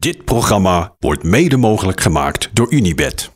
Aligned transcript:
Dit 0.00 0.24
programma 0.24 0.94
wordt 0.98 1.22
mede 1.22 1.56
mogelijk 1.56 2.00
gemaakt 2.00 2.50
door 2.52 2.72
Unibed. 2.72 3.30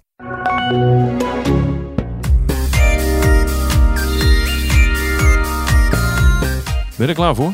Ben 6.96 7.06
je 7.06 7.06
er 7.06 7.14
klaar 7.14 7.34
voor? 7.34 7.52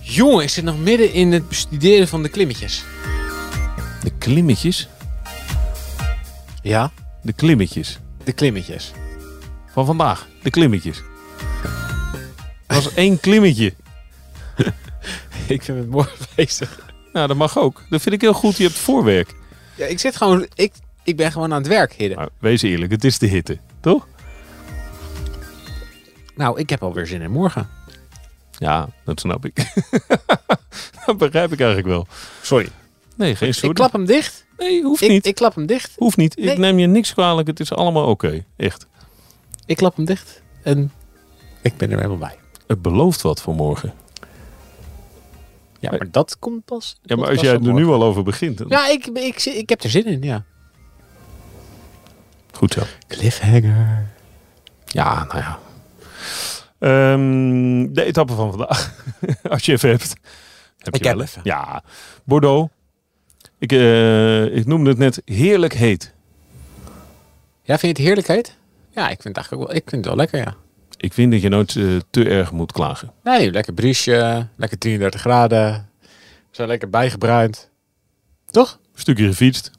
Jongen, 0.00 0.42
ik 0.42 0.48
zit 0.48 0.64
nog 0.64 0.78
midden 0.78 1.12
in 1.12 1.32
het 1.32 1.48
bestuderen 1.48 2.08
van 2.08 2.22
de 2.22 2.28
klimmetjes. 2.28 2.84
De 4.02 4.12
klimmetjes? 4.18 4.88
Ja? 6.62 6.90
De 7.22 7.32
klimmetjes. 7.32 7.98
De 8.24 8.32
klimmetjes. 8.32 8.92
Van 9.72 9.86
vandaag. 9.86 10.28
De 10.42 10.50
klimmetjes. 10.50 11.02
Dat 12.66 12.84
was 12.84 12.94
één 12.94 13.20
klimmetje. 13.20 13.74
ik 15.56 15.62
vind 15.62 15.78
het 15.78 15.90
mooi 15.90 16.08
bezig. 16.36 16.90
Nou, 17.12 17.26
dat 17.28 17.36
mag 17.36 17.58
ook. 17.58 17.82
Dat 17.90 18.00
vind 18.02 18.14
ik 18.14 18.20
heel 18.20 18.32
goed. 18.32 18.56
Je 18.56 18.62
hebt 18.64 18.76
voorwerk. 18.78 19.34
Ja, 19.76 19.86
ik 19.86 19.98
zit 20.00 20.16
gewoon... 20.16 20.46
Ik, 20.54 20.72
ik 21.04 21.16
ben 21.16 21.32
gewoon 21.32 21.52
aan 21.52 21.58
het 21.58 21.66
werk, 21.68 21.92
Hidden. 21.92 22.18
Maar 22.18 22.28
wees 22.38 22.62
eerlijk, 22.62 22.90
het 22.92 23.04
is 23.04 23.18
de 23.18 23.26
hitte. 23.26 23.58
Toch? 23.80 24.06
Nou, 26.34 26.58
ik 26.60 26.70
heb 26.70 26.82
alweer 26.82 27.06
zin 27.06 27.22
in 27.22 27.30
morgen. 27.30 27.68
Ja, 28.58 28.88
dat 29.04 29.20
snap 29.20 29.44
ik. 29.44 29.54
dat 31.06 31.18
begrijp 31.18 31.52
ik 31.52 31.58
eigenlijk 31.60 31.88
wel. 31.88 32.06
Sorry. 32.42 32.68
Nee, 33.16 33.36
geen 33.36 33.54
sorry. 33.54 33.68
Ik 33.68 33.74
klap 33.74 33.92
hem 33.92 34.04
dicht. 34.04 34.44
Nee, 34.58 34.82
hoeft 34.82 35.02
Ik, 35.02 35.08
niet. 35.10 35.26
ik 35.26 35.34
klap 35.34 35.54
hem 35.54 35.66
dicht. 35.66 35.92
Hoeft 35.96 36.16
niet. 36.16 36.38
Ik 36.38 36.44
Nee. 36.44 36.58
neem 36.58 36.78
je 36.78 36.86
niks 36.86 37.12
kwalijk. 37.12 37.46
Het 37.46 37.60
is 37.60 37.72
allemaal 37.72 38.06
oké. 38.06 38.44
Echt. 38.56 38.86
Ik 39.66 39.76
klap 39.76 39.96
hem 39.96 40.04
dicht. 40.04 40.42
En 40.62 40.92
ik 41.62 41.76
ben 41.76 41.90
er 41.90 41.96
helemaal 41.96 42.18
bij. 42.18 42.38
Het 42.66 42.82
belooft 42.82 43.22
wat 43.22 43.40
voor 43.42 43.54
morgen. 43.54 43.92
Ja, 45.90 45.90
maar 45.90 46.10
dat 46.10 46.38
komt 46.38 46.64
pas. 46.64 46.96
Ja, 47.02 47.16
maar 47.16 47.28
als 47.28 47.40
jij 47.40 47.52
er 47.52 47.72
nu 47.72 47.86
al 47.86 48.02
over 48.02 48.22
begint. 48.22 48.58
dan- 48.58 48.66
Ja, 48.68 48.88
ik, 48.88 49.06
ik, 49.06 49.16
ik, 49.16 49.44
ik 49.44 49.68
heb 49.68 49.82
er 49.82 49.90
zin 49.90 50.04
in, 50.04 50.22
ja. 50.22 50.44
Goed 52.52 52.72
zo. 52.72 52.82
Cliffhanger. 53.08 54.06
Ja, 54.86 55.24
nou 55.24 55.38
ja. 55.38 55.58
Ehm, 56.78 57.92
de 57.92 58.04
etappe 58.04 58.32
van 58.32 58.50
vandaag. 58.50 59.04
Als 59.50 59.66
je 59.66 59.72
even 59.72 59.88
hebt. 59.90 60.14
Heb 60.78 60.94
Ik 60.94 61.02
je 61.02 61.08
heb 61.08 61.20
even. 61.20 61.40
Ja. 61.44 61.82
Bordeaux. 62.24 62.72
Ik, 63.58 63.72
eh, 63.72 64.44
ik 64.56 64.66
noemde 64.66 64.90
het 64.90 64.98
net 64.98 65.22
heerlijk 65.24 65.72
heet. 65.74 66.12
Ja, 67.62 67.78
vind 67.78 67.80
je 67.80 67.88
het 67.88 67.98
heerlijk 67.98 68.26
heet? 68.26 68.56
Ja, 68.90 69.02
ik 69.08 69.22
vind 69.22 69.36
het 69.36 69.36
eigenlijk 69.36 69.62
ook 69.62 69.68
wel, 69.68 69.76
ik 69.76 69.82
vind 69.90 70.04
het 70.04 70.14
wel 70.14 70.16
lekker, 70.16 70.38
ja. 70.38 70.54
Ik 71.02 71.12
vind 71.12 71.32
dat 71.32 71.40
je 71.42 71.48
nooit 71.48 71.76
eh, 71.76 71.84
te 72.10 72.28
erg 72.28 72.52
moet 72.52 72.72
klagen. 72.72 73.12
Nee, 73.22 73.50
lekker 73.50 73.72
briesje, 73.72 74.46
lekker 74.56 74.78
33 74.78 75.20
graden. 75.20 75.88
Zo 76.50 76.66
lekker 76.66 76.90
bijgebruind. 76.90 77.70
Toch? 78.50 78.78
Stukje 78.94 79.26
gefietst. 79.26 79.70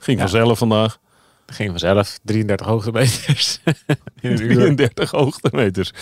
Ging 0.00 0.18
Ja. 0.20 0.28
vanzelf 0.28 0.58
vandaag. 0.58 0.98
Ging 1.46 1.70
vanzelf. 1.70 2.18
33 2.24 2.66
hoogtemeters. 2.66 3.60
In 4.20 4.30
een 4.30 4.40
uur. 4.42 4.54
33 4.54 5.10
hoogtemeters. 5.10 5.92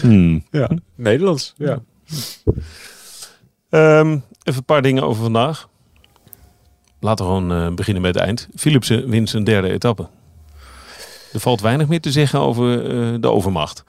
Hmm. 0.00 0.44
Ja. 0.50 0.70
Nederlands. 0.94 1.54
Ja. 1.56 1.78
Ehm, 3.70 4.10
even 4.42 4.58
een 4.58 4.64
paar 4.64 4.82
dingen 4.82 5.02
over 5.02 5.22
vandaag. 5.22 5.68
Laten 7.00 7.24
we 7.24 7.30
gewoon 7.32 7.52
eh, 7.52 7.74
beginnen 7.74 8.02
met 8.02 8.14
het 8.14 8.24
eind. 8.24 8.48
Philipsen 8.56 9.08
wint 9.08 9.28
zijn 9.30 9.44
derde 9.44 9.70
etappe. 9.72 10.08
Er 11.34 11.40
valt 11.40 11.60
weinig 11.60 11.88
meer 11.88 12.00
te 12.00 12.12
zeggen 12.12 12.38
over 12.40 12.84
eh, 12.84 13.14
de 13.20 13.28
overmacht. 13.30 13.84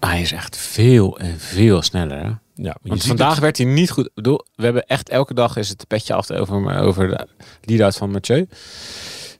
Hij 0.00 0.20
is 0.20 0.32
echt 0.32 0.56
veel 0.56 1.18
en 1.18 1.40
veel 1.40 1.82
sneller. 1.82 2.18
Hè? 2.18 2.28
Ja, 2.54 2.76
je 2.82 2.88
Want 2.88 3.04
vandaag 3.04 3.30
het. 3.30 3.40
werd 3.40 3.56
hij 3.56 3.66
niet 3.66 3.90
goed. 3.90 4.10
Bedoel, 4.14 4.44
we 4.54 4.64
hebben 4.64 4.86
echt 4.86 5.08
elke 5.08 5.34
dag 5.34 5.56
is 5.56 5.68
het 5.68 5.86
petje 5.86 6.14
af 6.14 6.30
over, 6.30 6.78
over 6.78 7.08
de 7.08 7.26
lead-out 7.60 7.96
van 7.96 8.10
Mathieu. 8.10 8.48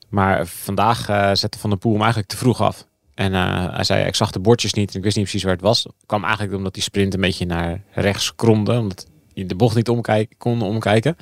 Maar 0.09 0.47
vandaag 0.47 1.09
eh, 1.09 1.31
zette 1.33 1.59
Van 1.59 1.71
der 1.71 1.79
Poel 1.79 1.93
hem 1.93 2.01
eigenlijk 2.01 2.31
te 2.31 2.37
vroeg 2.37 2.61
af. 2.61 2.87
En 3.15 3.35
eh, 3.35 3.75
hij 3.75 3.85
zei, 3.85 4.07
ik 4.07 4.15
zag 4.15 4.31
de 4.31 4.41
bordjes 4.41 4.73
niet 4.73 4.91
en 4.91 4.97
ik 4.97 5.05
wist 5.05 5.17
niet 5.17 5.25
precies 5.25 5.45
waar 5.45 5.53
het 5.53 5.63
was. 5.63 5.87
kwam 6.07 6.25
eigenlijk 6.25 6.57
omdat 6.57 6.75
die 6.75 6.83
sprint 6.83 7.15
een 7.15 7.21
beetje 7.21 7.47
naar 7.47 7.83
rechts 7.91 8.35
kromde. 8.35 8.79
Omdat 8.79 9.07
hij 9.35 9.47
de 9.47 9.55
bocht 9.55 9.77
niet 9.77 9.89
omkijken, 9.89 10.37
kon 10.37 10.63
omkijken. 10.63 11.17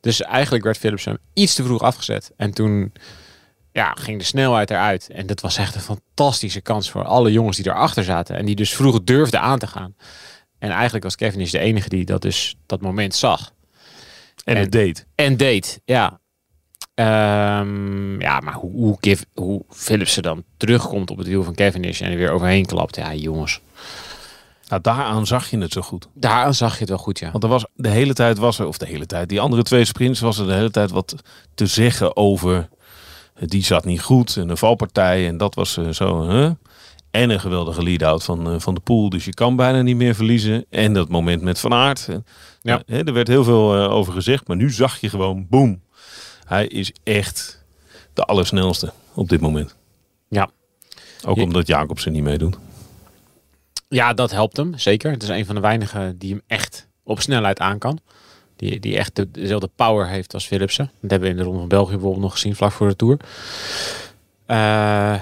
Dus 0.00 0.22
eigenlijk 0.22 0.64
werd 0.64 0.78
Philipsen 0.78 1.18
iets 1.32 1.54
te 1.54 1.62
vroeg 1.62 1.82
afgezet. 1.82 2.32
En 2.36 2.50
toen 2.50 2.92
ja, 3.76 3.92
ging 3.98 4.18
de 4.18 4.24
snelheid 4.24 4.70
eruit. 4.70 5.08
En 5.10 5.26
dat 5.26 5.40
was 5.40 5.56
echt 5.56 5.74
een 5.74 5.80
fantastische 5.80 6.60
kans 6.60 6.90
voor 6.90 7.04
alle 7.04 7.32
jongens 7.32 7.56
die 7.56 7.66
erachter 7.66 8.04
zaten. 8.04 8.36
En 8.36 8.46
die 8.46 8.54
dus 8.54 8.74
vroeg 8.74 9.04
durfden 9.04 9.40
aan 9.40 9.58
te 9.58 9.66
gaan. 9.66 9.94
En 10.58 10.70
eigenlijk 10.70 11.04
was 11.04 11.16
Kevin 11.16 11.40
is 11.40 11.50
de 11.50 11.58
enige 11.58 11.88
die 11.88 12.04
dat 12.04 12.22
dus 12.22 12.56
dat 12.66 12.80
moment 12.80 13.14
zag. 13.14 13.52
En 14.44 14.56
het 14.56 14.72
deed. 14.72 15.06
En 15.14 15.36
deed, 15.36 15.80
ja. 15.84 16.20
Ehm, 16.94 18.20
ja, 18.20 18.40
maar 18.40 18.54
hoe, 18.54 18.72
hoe, 18.72 19.00
Kev, 19.00 19.22
hoe 19.34 19.64
Philipsen 19.68 20.22
dan 20.22 20.44
terugkomt 20.56 21.10
op 21.10 21.18
het 21.18 21.26
wiel 21.26 21.42
van 21.42 21.54
Cavendish 21.54 22.00
en 22.00 22.10
er 22.10 22.16
weer 22.16 22.30
overheen 22.30 22.66
klapt. 22.66 22.96
Ja, 22.96 23.14
jongens. 23.14 23.60
Nou, 24.68 24.82
daaraan 24.82 25.26
zag 25.26 25.50
je 25.50 25.58
het 25.58 25.72
zo 25.72 25.80
goed. 25.80 26.08
Daar 26.14 26.54
zag 26.54 26.72
je 26.72 26.80
het 26.80 26.88
wel 26.88 26.98
goed, 26.98 27.18
ja. 27.18 27.30
Want 27.30 27.42
er 27.42 27.50
was 27.50 27.66
de 27.74 27.88
hele 27.88 28.14
tijd 28.14 28.38
was 28.38 28.58
er, 28.58 28.66
of 28.66 28.78
de 28.78 28.86
hele 28.86 29.06
tijd, 29.06 29.28
die 29.28 29.40
andere 29.40 29.62
twee 29.62 29.84
sprints 29.84 30.20
was 30.20 30.38
er 30.38 30.46
de 30.46 30.52
hele 30.52 30.70
tijd 30.70 30.90
wat 30.90 31.14
te 31.54 31.66
zeggen 31.66 32.16
over. 32.16 32.68
Eh, 33.36 33.48
Die 33.48 33.64
zat 33.64 33.84
niet 33.84 34.00
goed 34.02 34.36
en 34.36 34.48
een 34.48 34.56
valpartij 34.56 35.26
en 35.28 35.36
dat 35.36 35.54
was 35.54 35.76
eh, 35.76 35.88
zo. 35.90 36.24
En 37.10 37.30
een 37.30 37.40
geweldige 37.40 37.82
lead-out 37.82 38.24
van, 38.24 38.50
eh, 38.50 38.60
van 38.60 38.74
de 38.74 38.80
pool. 38.80 39.08
Dus 39.08 39.24
je 39.24 39.34
kan 39.34 39.56
bijna 39.56 39.82
niet 39.82 39.96
meer 39.96 40.14
verliezen. 40.14 40.64
En 40.70 40.92
dat 40.92 41.08
moment 41.08 41.42
met 41.42 41.58
Van 41.60 41.72
Aert. 41.72 42.08
eh, 42.08 42.16
Ja. 42.62 42.82
hè, 42.86 43.04
er 43.04 43.12
werd 43.12 43.28
heel 43.28 43.44
veel 43.44 43.74
eh, 43.76 43.90
over 43.92 44.12
gezegd. 44.12 44.48
Maar 44.48 44.56
nu 44.56 44.70
zag 44.70 45.00
je 45.00 45.08
gewoon, 45.08 45.46
boom. 45.50 45.82
Hij 46.44 46.66
is 46.66 46.92
echt 47.02 47.64
de 48.14 48.22
allersnelste 48.22 48.92
op 49.14 49.28
dit 49.28 49.40
moment. 49.40 49.76
Ja. 50.28 50.48
Ook 51.26 51.36
Je- 51.36 51.42
omdat 51.42 51.66
Jacobsen 51.66 52.12
niet 52.12 52.22
meedoet. 52.22 52.58
Ja, 53.88 54.12
dat 54.12 54.30
helpt 54.30 54.56
hem, 54.56 54.78
zeker. 54.78 55.10
Het 55.10 55.22
is 55.22 55.28
een 55.28 55.46
van 55.46 55.54
de 55.54 55.60
weinigen 55.60 56.18
die 56.18 56.30
hem 56.30 56.42
echt 56.46 56.88
op 57.04 57.20
snelheid 57.20 57.58
aan 57.58 57.78
kan. 57.78 57.98
Die, 58.56 58.80
die 58.80 58.96
echt 58.96 59.16
de- 59.16 59.30
dezelfde 59.30 59.70
power 59.76 60.08
heeft 60.08 60.34
als 60.34 60.46
Philipsen. 60.46 60.90
Dat 61.00 61.10
hebben 61.10 61.28
we 61.28 61.34
in 61.34 61.40
de 61.40 61.42
Ronde 61.46 61.58
van 61.58 61.68
België 61.68 61.90
bijvoorbeeld 61.92 62.22
nog 62.22 62.32
gezien, 62.32 62.56
vlak 62.56 62.72
voor 62.72 62.88
de 62.88 62.96
Tour. 62.96 63.18
Eh, 64.46 65.12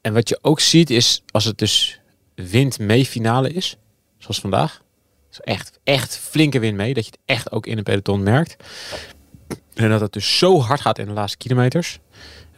en 0.00 0.12
wat 0.12 0.28
je 0.28 0.38
ook 0.42 0.60
ziet 0.60 0.90
is, 0.90 1.22
als 1.30 1.44
het 1.44 1.58
dus 1.58 2.00
wind 2.34 2.78
mee 2.78 3.06
finale 3.06 3.52
is, 3.52 3.76
zoals 4.18 4.40
vandaag. 4.40 4.82
echt, 5.44 5.78
echt 5.84 6.18
flinke 6.18 6.58
wind 6.58 6.76
mee, 6.76 6.94
dat 6.94 7.04
je 7.04 7.10
het 7.10 7.20
echt 7.24 7.52
ook 7.52 7.66
in 7.66 7.78
een 7.78 7.84
peloton 7.84 8.22
merkt. 8.22 8.56
En 9.74 9.88
dat 9.88 10.00
het 10.00 10.12
dus 10.12 10.38
zo 10.38 10.60
hard 10.60 10.80
gaat 10.80 10.98
in 10.98 11.06
de 11.06 11.12
laatste 11.12 11.38
kilometers. 11.38 11.98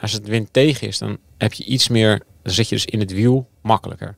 Als 0.00 0.12
het 0.12 0.26
wind 0.26 0.52
tegen 0.52 0.86
is, 0.86 0.98
dan 0.98 1.18
heb 1.38 1.52
je 1.52 1.64
iets 1.64 1.88
meer, 1.88 2.22
dan 2.42 2.52
zit 2.52 2.68
je 2.68 2.74
dus 2.74 2.84
in 2.84 3.00
het 3.00 3.12
wiel 3.12 3.48
makkelijker. 3.62 4.16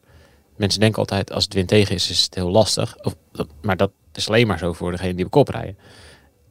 Mensen 0.56 0.80
denken 0.80 0.98
altijd 0.98 1.32
als 1.32 1.44
het 1.44 1.54
wind 1.54 1.68
tegen 1.68 1.94
is, 1.94 2.10
is 2.10 2.22
het 2.22 2.34
heel 2.34 2.50
lastig. 2.50 2.96
Of, 3.02 3.14
maar 3.62 3.76
dat 3.76 3.90
is 4.16 4.28
alleen 4.28 4.46
maar 4.46 4.58
zo 4.58 4.72
voor 4.72 4.90
degene 4.90 5.14
die 5.14 5.24
op 5.24 5.30
kop 5.30 5.48
rijden. 5.48 5.76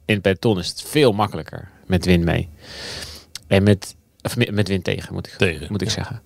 In 0.05 0.13
het 0.13 0.21
peloton 0.23 0.59
is 0.59 0.67
het 0.67 0.81
veel 0.81 1.11
makkelijker 1.11 1.69
met 1.85 2.05
wind 2.05 2.23
mee. 2.23 2.49
En 3.47 3.63
met, 3.63 3.95
of 4.21 4.35
met 4.37 4.67
wind 4.67 4.83
tegen, 4.83 5.13
moet 5.13 5.27
ik, 5.27 5.33
Tegen, 5.33 5.67
moet 5.69 5.81
ik 5.81 5.87
ja. 5.87 5.93
zeggen. 5.93 6.21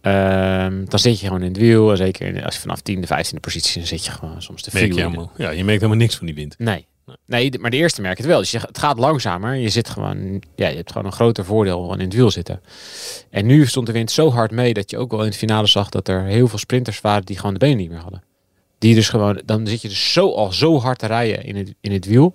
Ehm, 0.00 0.84
dan 0.84 0.98
zit 0.98 1.20
je 1.20 1.26
gewoon 1.26 1.42
in 1.42 1.48
het 1.48 1.56
wiel. 1.56 1.90
En 1.90 1.96
zeker 1.96 2.26
in- 2.34 2.44
als 2.44 2.54
je 2.54 2.60
vanaf 2.60 2.80
10e, 2.80 3.06
15e 3.06 3.40
positie, 3.40 3.78
dan 3.78 3.86
zit 3.86 4.04
je 4.04 4.10
gewoon 4.10 4.42
soms 4.42 4.62
te 4.62 4.70
je, 4.72 4.78
veel. 4.86 4.96
helemaal, 4.96 5.30
ja, 5.36 5.50
je 5.50 5.64
merkt 5.64 5.80
helemaal 5.80 6.02
niks 6.02 6.16
van 6.16 6.26
die 6.26 6.34
wind. 6.34 6.54
Nee. 6.58 6.86
Nee, 7.26 7.58
maar 7.60 7.70
de 7.70 7.76
eerste 7.76 8.00
merk 8.00 8.16
je 8.16 8.22
het 8.22 8.30
wel. 8.30 8.40
Dus 8.40 8.50
je, 8.50 8.58
het 8.58 8.78
gaat 8.78 8.98
langzamer. 8.98 9.54
Je 9.54 9.68
zit 9.68 9.88
gewoon, 9.88 10.42
ja, 10.56 10.68
je 10.68 10.76
hebt 10.76 10.92
gewoon 10.92 11.06
een 11.06 11.12
groter 11.12 11.44
voordeel 11.44 11.86
van 11.86 11.98
in 12.00 12.04
het 12.04 12.14
wiel 12.14 12.30
zitten. 12.30 12.60
En 13.30 13.46
nu 13.46 13.66
stond 13.66 13.86
de 13.86 13.92
wind 13.92 14.10
zo 14.10 14.30
hard 14.30 14.50
mee 14.50 14.74
dat 14.74 14.90
je 14.90 14.98
ook 14.98 15.10
wel 15.10 15.20
in 15.20 15.26
het 15.26 15.36
finale 15.36 15.66
zag 15.66 15.88
dat 15.88 16.08
er 16.08 16.22
heel 16.24 16.48
veel 16.48 16.58
sprinters 16.58 17.00
waren 17.00 17.24
die 17.24 17.36
gewoon 17.38 17.52
de 17.52 17.58
benen 17.58 17.76
niet 17.76 17.90
meer 17.90 17.98
hadden. 17.98 18.22
Dus 18.94 19.08
gewoon, 19.08 19.42
dan 19.44 19.66
zit 19.66 19.82
je 19.82 19.88
dus 19.88 20.12
zo 20.12 20.32
al 20.32 20.52
zo 20.52 20.80
hard 20.80 20.98
te 20.98 21.06
rijden 21.06 21.44
in 21.44 21.56
het, 21.56 21.74
in 21.80 21.92
het 21.92 22.04
wiel. 22.04 22.32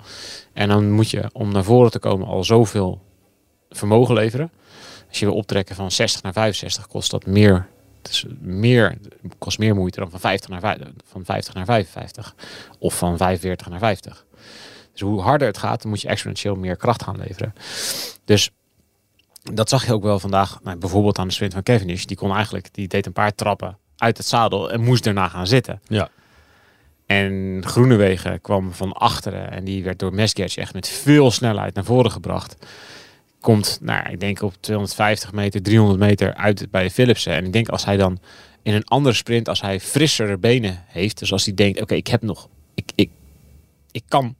En 0.53 0.67
dan 0.67 0.91
moet 0.91 1.09
je 1.09 1.29
om 1.33 1.51
naar 1.51 1.63
voren 1.63 1.91
te 1.91 1.99
komen 1.99 2.27
al 2.27 2.43
zoveel 2.43 3.01
vermogen 3.69 4.15
leveren. 4.15 4.51
Als 5.09 5.19
je 5.19 5.25
wil 5.25 5.35
optrekken 5.35 5.75
van 5.75 5.91
60 5.91 6.21
naar 6.21 6.33
65 6.33 6.87
kost 6.87 7.11
dat 7.11 7.25
meer. 7.25 7.67
Is 8.09 8.25
meer, 8.39 8.97
kost 9.37 9.59
meer 9.59 9.75
moeite 9.75 9.99
dan 9.99 10.09
van 10.09 10.19
50 10.19 10.49
naar, 10.49 10.59
vijf- 10.59 10.79
van 11.05 11.25
50 11.25 11.53
naar 11.53 11.65
55. 11.65 12.35
Of 12.79 12.97
van 12.97 13.17
45 13.17 13.69
naar 13.69 13.79
50. 13.79 14.25
Dus 14.91 15.01
hoe 15.01 15.21
harder 15.21 15.47
het 15.47 15.57
gaat, 15.57 15.81
dan 15.81 15.89
moet 15.91 16.01
je 16.01 16.07
exponentieel 16.07 16.55
meer 16.55 16.75
kracht 16.75 17.03
gaan 17.03 17.17
leveren. 17.17 17.53
Dus 18.25 18.49
dat 19.53 19.69
zag 19.69 19.85
je 19.85 19.93
ook 19.93 20.03
wel 20.03 20.19
vandaag, 20.19 20.59
nou, 20.63 20.77
bijvoorbeeld 20.77 21.17
aan 21.19 21.27
de 21.27 21.33
sprint 21.33 21.53
van 21.53 21.63
Cavendish. 21.63 22.03
Die 22.05 22.17
kon 22.17 22.35
eigenlijk, 22.35 22.73
die 22.73 22.87
deed 22.87 23.05
een 23.05 23.13
paar 23.13 23.35
trappen 23.35 23.77
uit 23.97 24.17
het 24.17 24.27
zadel 24.27 24.71
en 24.71 24.81
moest 24.81 25.03
daarna 25.03 25.27
gaan 25.27 25.47
zitten. 25.47 25.81
Ja. 25.87 26.09
En 27.11 27.61
Groenewegen 27.65 28.41
kwam 28.41 28.73
van 28.73 28.93
achteren 28.93 29.51
en 29.51 29.63
die 29.63 29.83
werd 29.83 29.99
door 29.99 30.13
Mesgetch 30.13 30.57
echt 30.57 30.73
met 30.73 30.87
veel 30.87 31.31
snelheid 31.31 31.73
naar 31.73 31.83
voren 31.83 32.11
gebracht. 32.11 32.55
Komt, 33.39 33.79
nou, 33.81 34.09
ik 34.09 34.19
denk 34.19 34.41
op 34.41 34.53
250 34.59 35.31
meter, 35.31 35.61
300 35.61 35.99
meter 35.99 36.33
uit 36.33 36.67
bij 36.71 36.89
Philipsen. 36.89 37.33
En 37.33 37.45
ik 37.45 37.53
denk 37.53 37.69
als 37.69 37.85
hij 37.85 37.97
dan 37.97 38.19
in 38.61 38.73
een 38.73 38.85
andere 38.85 39.15
sprint, 39.15 39.49
als 39.49 39.61
hij 39.61 39.79
frissere 39.79 40.37
benen 40.37 40.83
heeft, 40.87 41.19
dus 41.19 41.31
als 41.31 41.45
hij 41.45 41.53
denkt, 41.53 41.81
oké, 41.81 41.93
ik 41.93 42.07
heb 42.07 42.21
nog, 42.21 42.47
ik, 42.73 42.91
ik, 42.95 43.09
ik 43.91 44.03
kan, 44.07 44.35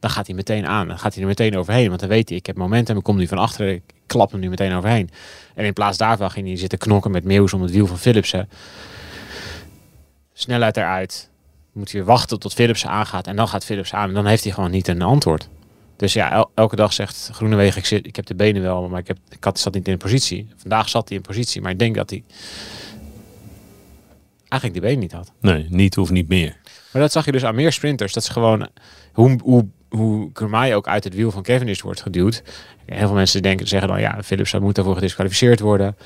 dan 0.00 0.10
gaat 0.10 0.26
hij 0.26 0.36
meteen 0.36 0.66
aan. 0.66 0.88
Dan 0.88 0.98
gaat 0.98 1.12
hij 1.12 1.22
er 1.22 1.28
meteen 1.28 1.56
overheen. 1.56 1.88
Want 1.88 2.00
dan 2.00 2.08
weet 2.08 2.28
hij, 2.28 2.38
ik 2.38 2.46
heb 2.46 2.56
momentum, 2.56 2.96
ik 2.96 3.02
kom 3.02 3.16
nu 3.16 3.26
van 3.26 3.38
achteren, 3.38 3.72
ik 3.72 3.82
klap 4.06 4.30
hem 4.30 4.40
nu 4.40 4.48
meteen 4.48 4.72
overheen. 4.72 5.10
En 5.54 5.64
in 5.64 5.72
plaats 5.72 5.98
daarvan 5.98 6.30
ging 6.30 6.46
hij 6.46 6.56
zitten 6.56 6.78
knokken 6.78 7.10
met 7.10 7.24
Meeuws 7.24 7.52
om 7.52 7.62
het 7.62 7.70
wiel 7.70 7.86
van 7.86 7.98
Philipsen. 7.98 8.48
Snelheid 10.32 10.76
eruit. 10.76 11.34
Moet 11.76 11.92
hij 11.92 12.00
weer 12.00 12.10
wachten 12.10 12.38
tot 12.38 12.54
Philipsen 12.54 12.90
aangaat. 12.90 13.26
En 13.26 13.36
dan 13.36 13.48
gaat 13.48 13.64
Philipsen 13.64 13.98
aan. 13.98 14.08
En 14.08 14.14
dan 14.14 14.26
heeft 14.26 14.44
hij 14.44 14.52
gewoon 14.52 14.70
niet 14.70 14.88
een 14.88 15.02
antwoord. 15.02 15.48
Dus 15.96 16.12
ja, 16.12 16.32
el- 16.32 16.50
elke 16.54 16.76
dag 16.76 16.92
zegt 16.92 17.30
Groenewegen, 17.32 17.78
ik, 17.78 17.86
zit, 17.86 18.06
ik 18.06 18.16
heb 18.16 18.26
de 18.26 18.34
benen 18.34 18.62
wel, 18.62 18.88
maar 18.88 19.00
ik, 19.00 19.06
heb, 19.06 19.18
ik 19.28 19.44
had, 19.44 19.58
zat 19.58 19.74
niet 19.74 19.88
in 19.88 19.96
positie. 19.96 20.48
Vandaag 20.56 20.88
zat 20.88 21.08
hij 21.08 21.16
in 21.16 21.22
positie, 21.22 21.60
maar 21.60 21.70
ik 21.70 21.78
denk 21.78 21.94
dat 21.94 22.10
hij 22.10 22.24
eigenlijk 24.48 24.72
die 24.72 24.90
benen 24.90 24.98
niet 24.98 25.12
had. 25.12 25.32
Nee, 25.40 25.66
niet 25.68 25.98
of 25.98 26.10
niet 26.10 26.28
meer. 26.28 26.56
Maar 26.92 27.02
dat 27.02 27.12
zag 27.12 27.24
je 27.24 27.32
dus 27.32 27.44
aan 27.44 27.54
meer 27.54 27.72
sprinters. 27.72 28.12
Dat 28.12 28.22
is 28.22 28.28
gewoon 28.28 28.68
hoe, 29.12 29.38
hoe, 29.42 29.66
hoe 29.88 30.74
ook 30.74 30.88
uit 30.88 31.04
het 31.04 31.14
wiel 31.14 31.30
van 31.30 31.42
Cavendish 31.42 31.80
wordt 31.80 32.02
geduwd. 32.02 32.42
Heel 32.86 33.06
veel 33.06 33.16
mensen 33.16 33.42
denken, 33.42 33.68
zeggen 33.68 33.88
dan, 33.88 34.00
ja, 34.00 34.22
Philips 34.24 34.52
moet 34.52 34.74
daarvoor 34.74 34.94
gedisqualificeerd 34.94 35.60
worden. 35.60 35.96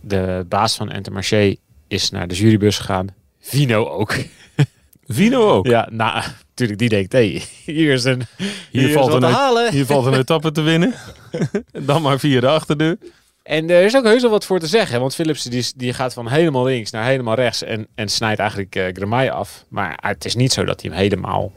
De 0.00 0.46
baas 0.48 0.76
van 0.76 0.92
Intermarché 0.92 1.56
is 1.88 2.10
naar 2.10 2.28
de 2.28 2.34
jurybus 2.34 2.78
gegaan. 2.78 3.06
Vino 3.40 3.88
ook. 3.88 4.14
Vino 5.12 5.50
ook. 5.50 5.66
Ja, 5.66 5.88
nou, 5.90 6.22
natuurlijk, 6.48 6.78
die 6.78 6.88
denkt, 6.88 7.12
hey, 7.12 7.42
hier 7.64 7.92
is 7.92 8.04
een 8.04 8.22
Hier, 8.70 8.92
valt 8.92 9.12
een, 9.12 9.20
te 9.20 9.26
halen. 9.26 9.72
hier 9.72 9.86
valt 9.86 10.06
een 10.06 10.14
etappe 10.14 10.52
te 10.52 10.60
winnen. 10.60 10.94
Dan 11.86 12.02
maar 12.02 12.18
via 12.18 12.40
de 12.40 12.48
achterdeur. 12.48 12.98
En 13.42 13.70
er 13.70 13.84
is 13.84 13.96
ook 13.96 14.04
heus 14.04 14.22
wel 14.22 14.30
wat 14.30 14.44
voor 14.44 14.58
te 14.58 14.66
zeggen. 14.66 15.00
Want 15.00 15.14
Philips 15.14 15.42
die, 15.42 15.72
die 15.76 15.92
gaat 15.92 16.12
van 16.12 16.28
helemaal 16.28 16.64
links 16.64 16.90
naar 16.90 17.04
helemaal 17.04 17.34
rechts. 17.34 17.62
En, 17.62 17.86
en 17.94 18.08
snijdt 18.08 18.40
eigenlijk 18.40 18.90
Gramai 18.92 19.28
af. 19.28 19.64
Maar 19.68 19.98
het 20.00 20.24
is 20.24 20.34
niet 20.34 20.52
zo 20.52 20.64
dat 20.64 20.80
hij 20.80 20.90
hem 20.90 21.00
helemaal 21.00 21.52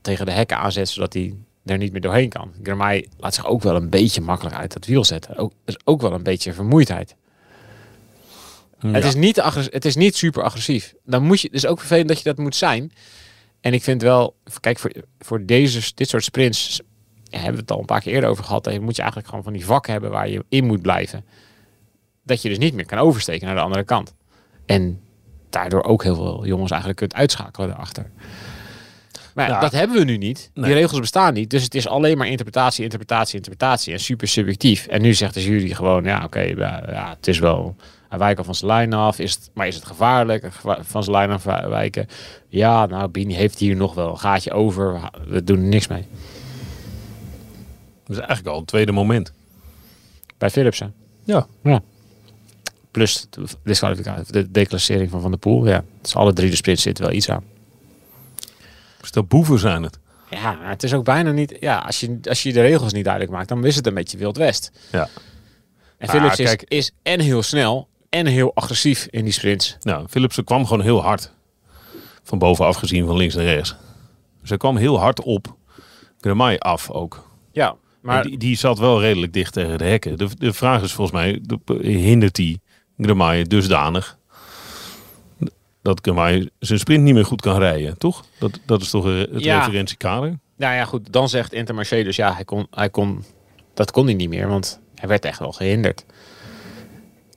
tegen 0.00 0.26
de 0.26 0.32
hekken 0.32 0.58
aanzet. 0.58 0.88
Zodat 0.88 1.12
hij 1.12 1.34
er 1.64 1.78
niet 1.78 1.92
meer 1.92 2.00
doorheen 2.00 2.28
kan. 2.28 2.52
Gramai 2.62 3.08
laat 3.16 3.34
zich 3.34 3.46
ook 3.46 3.62
wel 3.62 3.76
een 3.76 3.90
beetje 3.90 4.20
makkelijk 4.20 4.56
uit 4.56 4.72
dat 4.72 4.86
wiel 4.86 5.04
zetten. 5.04 5.36
Ook, 5.36 5.52
is 5.64 5.76
ook 5.84 6.00
wel 6.00 6.12
een 6.12 6.22
beetje 6.22 6.52
vermoeidheid. 6.52 7.16
Het, 8.78 9.04
is 9.04 9.14
niet 9.14 9.36
het 9.70 9.84
is 9.84 9.96
niet 9.96 10.16
super 10.16 10.42
agressief. 10.42 10.94
Dan 11.04 11.22
moet 11.22 11.40
je, 11.40 11.46
het 11.46 11.56
is 11.56 11.66
ook 11.66 11.78
vervelend 11.78 12.08
dat 12.08 12.18
je 12.18 12.24
dat 12.24 12.38
moet 12.38 12.56
zijn. 12.56 12.92
En 13.60 13.72
ik 13.72 13.82
vind 13.82 14.02
wel, 14.02 14.36
kijk, 14.60 14.78
voor, 14.78 14.92
voor 15.18 15.44
deze, 15.44 15.92
dit 15.94 16.08
soort 16.08 16.24
sprints 16.24 16.80
ja, 17.24 17.36
hebben 17.36 17.54
we 17.54 17.60
het 17.60 17.70
al 17.70 17.78
een 17.78 17.84
paar 17.84 18.00
keer 18.00 18.12
eerder 18.12 18.30
over 18.30 18.44
gehad. 18.44 18.64
Dan 18.64 18.82
moet 18.82 18.96
je 18.96 19.02
eigenlijk 19.02 19.30
gewoon 19.30 19.44
van 19.44 19.52
die 19.52 19.64
vakken 19.64 19.92
hebben 19.92 20.10
waar 20.10 20.28
je 20.28 20.44
in 20.48 20.64
moet 20.64 20.82
blijven. 20.82 21.24
Dat 22.22 22.42
je 22.42 22.48
dus 22.48 22.58
niet 22.58 22.74
meer 22.74 22.86
kan 22.86 22.98
oversteken 22.98 23.46
naar 23.46 23.56
de 23.56 23.62
andere 23.62 23.84
kant. 23.84 24.14
En 24.66 25.00
daardoor 25.50 25.82
ook 25.82 26.02
heel 26.02 26.14
veel 26.14 26.46
jongens 26.46 26.70
eigenlijk 26.70 27.00
kunt 27.00 27.14
uitschakelen 27.14 27.68
daarachter. 27.68 28.10
Maar 29.34 29.48
ja, 29.48 29.60
dat 29.60 29.72
hebben 29.72 29.96
we 29.96 30.04
nu 30.04 30.16
niet. 30.16 30.50
Nee. 30.54 30.64
Die 30.64 30.74
regels 30.74 31.00
bestaan 31.00 31.34
niet. 31.34 31.50
Dus 31.50 31.62
het 31.62 31.74
is 31.74 31.88
alleen 31.88 32.18
maar 32.18 32.26
interpretatie, 32.26 32.84
interpretatie, 32.84 33.34
interpretatie. 33.34 33.92
En 33.92 34.00
super 34.00 34.28
subjectief. 34.28 34.86
En 34.86 35.02
nu 35.02 35.14
zegt 35.14 35.34
de 35.34 35.44
jury 35.44 35.74
gewoon, 35.74 36.04
ja 36.04 36.24
oké, 36.24 36.40
ja, 36.40 36.82
ja, 36.88 37.10
het 37.16 37.26
is 37.26 37.38
wel... 37.38 37.76
Hij 38.08 38.18
wijkt 38.18 38.38
al 38.38 38.44
van 38.44 38.54
zijn 38.54 38.70
lijn 38.70 38.92
af. 38.92 39.18
Is 39.18 39.32
het, 39.34 39.50
maar 39.54 39.66
is 39.66 39.74
het 39.74 39.84
gevaarlijk 39.84 40.44
geva- 40.54 40.84
van 40.84 41.02
zijn 41.04 41.16
lijn 41.16 41.30
af 41.30 41.44
wijken? 41.44 42.06
Ja, 42.48 42.86
nou, 42.86 43.08
Bini 43.08 43.34
heeft 43.34 43.58
hier 43.58 43.76
nog 43.76 43.94
wel 43.94 44.08
een 44.10 44.18
gaatje 44.18 44.52
over. 44.52 45.10
We, 45.26 45.44
doen 45.44 45.56
er 45.58 45.62
niks 45.64 45.86
mee. 45.86 46.06
Dat 48.06 48.16
is 48.16 48.18
eigenlijk 48.18 48.48
al 48.48 48.58
een 48.58 48.64
tweede 48.64 48.92
moment. 48.92 49.32
Bij 50.38 50.50
Philipsen. 50.50 50.94
Ja. 51.24 51.46
Ja. 51.62 51.80
Plus 52.90 53.26
de 53.30 53.44
disqualificatie, 53.64 54.32
de 54.32 54.50
declassering 54.50 55.10
van 55.10 55.20
Van 55.20 55.30
der 55.30 55.38
Poel. 55.40 55.66
Ja, 55.66 55.84
dus 56.00 56.14
alle 56.14 56.32
drie 56.32 56.50
de 56.50 56.56
sprints 56.56 56.82
zitten 56.82 57.04
wel 57.04 57.14
iets 57.14 57.28
aan. 57.30 57.44
Dus 59.00 59.10
dat 59.10 59.28
boeven 59.28 59.58
zijn 59.58 59.82
het. 59.82 59.98
Ja, 60.30 60.52
maar 60.52 60.68
het 60.68 60.82
is 60.82 60.94
ook 60.94 61.04
bijna 61.04 61.30
niet... 61.32 61.56
Ja, 61.60 61.78
als 61.78 62.00
je, 62.00 62.18
als 62.22 62.42
je 62.42 62.52
de 62.52 62.60
regels 62.60 62.92
niet 62.92 63.04
duidelijk 63.04 63.32
maakt, 63.34 63.48
dan 63.48 63.64
is 63.64 63.76
het 63.76 63.86
een 63.86 63.94
beetje 63.94 64.18
Wild 64.18 64.36
West. 64.36 64.70
Ja. 64.92 65.08
En 65.98 66.08
Ah, 66.08 66.14
Philips 66.14 66.38
is, 66.38 66.46
kijk. 66.46 66.64
is 66.68 66.92
en 67.02 67.20
heel 67.20 67.42
snel 67.42 67.88
en 68.08 68.26
heel 68.26 68.50
agressief 68.54 69.06
in 69.10 69.24
die 69.24 69.32
sprints. 69.32 69.76
Nou, 69.80 70.06
Philipsen 70.08 70.44
kwam 70.44 70.66
gewoon 70.66 70.82
heel 70.82 71.02
hard. 71.02 71.32
Van 72.22 72.38
bovenaf 72.38 72.76
gezien, 72.76 73.06
van 73.06 73.16
links 73.16 73.34
naar 73.34 73.44
rechts. 73.44 73.76
Hij 74.42 74.56
kwam 74.56 74.76
heel 74.76 74.98
hard 74.98 75.20
op. 75.22 75.56
Gramai 76.20 76.58
af 76.58 76.90
ook. 76.90 77.30
Ja, 77.52 77.76
Maar 78.00 78.22
die, 78.22 78.38
die 78.38 78.56
zat 78.56 78.78
wel 78.78 79.00
redelijk 79.00 79.32
dicht 79.32 79.52
tegen 79.52 79.78
de 79.78 79.84
hekken. 79.84 80.18
De, 80.18 80.28
de 80.38 80.52
vraag 80.52 80.82
is 80.82 80.92
volgens 80.92 81.16
mij, 81.16 81.40
de- 81.42 81.88
hindert 81.88 82.34
die 82.34 82.60
Gramai 82.98 83.42
dusdanig 83.44 84.16
dat 85.82 85.98
Gramai 86.02 86.48
zijn 86.58 86.78
sprint 86.78 87.02
niet 87.04 87.14
meer 87.14 87.24
goed 87.24 87.40
kan 87.40 87.58
rijden, 87.58 87.98
toch? 87.98 88.24
Dat, 88.38 88.60
dat 88.66 88.82
is 88.82 88.90
toch 88.90 89.04
het 89.04 89.28
Ja. 89.36 89.58
referentiekader? 89.58 90.38
nou 90.56 90.74
ja, 90.74 90.84
goed, 90.84 91.12
dan 91.12 91.28
zegt 91.28 91.52
Intermarché 91.52 92.02
dus 92.02 92.16
ja, 92.16 92.34
hij 92.34 92.44
kon, 92.44 92.66
hij 92.70 92.90
kon, 92.90 93.24
dat 93.74 93.90
kon 93.90 94.04
hij 94.04 94.14
niet 94.14 94.28
meer, 94.28 94.48
want 94.48 94.80
hij 94.94 95.08
werd 95.08 95.24
echt 95.24 95.38
wel 95.38 95.52
gehinderd. 95.52 96.04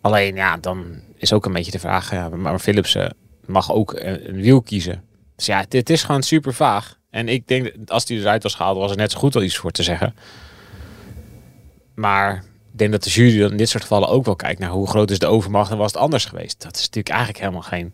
Alleen 0.02 0.36
ja, 0.36 0.58
dan 0.58 1.02
is 1.16 1.34
ook 1.34 1.46
een 1.46 1.54
beetje 1.54 1.72
de 1.72 1.80
vraag, 1.80 2.12
ja, 2.12 2.30
maar 2.30 2.60
Philips 2.60 2.96
eh, 2.96 3.06
mag 3.46 3.72
ook 3.72 3.94
een, 3.94 4.30
een 4.30 4.42
wiel 4.42 4.62
kiezen. 4.62 5.04
Dus 5.36 5.46
ja, 5.46 5.66
dit 5.68 5.90
is 5.90 6.04
gewoon 6.04 6.24
super 6.24 6.54
vaag. 6.54 7.00
En 7.10 7.28
ik 7.28 7.48
denk, 7.48 7.72
dat 7.78 7.92
als 7.92 8.08
hij 8.08 8.18
eruit 8.18 8.44
was 8.44 8.56
gehaald, 8.56 8.78
was 8.78 8.92
er 8.92 8.98
net 8.98 9.12
zo 9.12 9.20
goed 9.20 9.34
wel 9.34 9.44
iets 9.44 9.58
voor 9.58 9.72
te 9.72 9.84
zeggen. 9.84 10.16
Maar 11.96 12.36
ik 12.72 12.78
denk 12.78 12.92
dat 12.92 13.04
de 13.04 13.10
jury 13.10 13.40
dan 13.40 13.52
in 13.52 13.58
dit 13.58 13.70
soort 13.70 13.84
gevallen 13.84 14.10
ook 14.10 14.26
wel 14.26 14.36
kijkt 14.36 14.60
naar 14.60 14.70
hoe 14.70 14.88
groot 14.88 15.12
is 15.12 15.20
de 15.20 15.28
overmacht 15.28 15.72
en 15.72 15.78
was 15.78 15.92
het 15.92 16.02
anders 16.02 16.26
geweest. 16.26 16.62
Dat 16.62 16.76
is 16.76 16.80
natuurlijk 16.82 17.10
eigenlijk 17.10 17.40
helemaal 17.40 17.62
geen, 17.62 17.94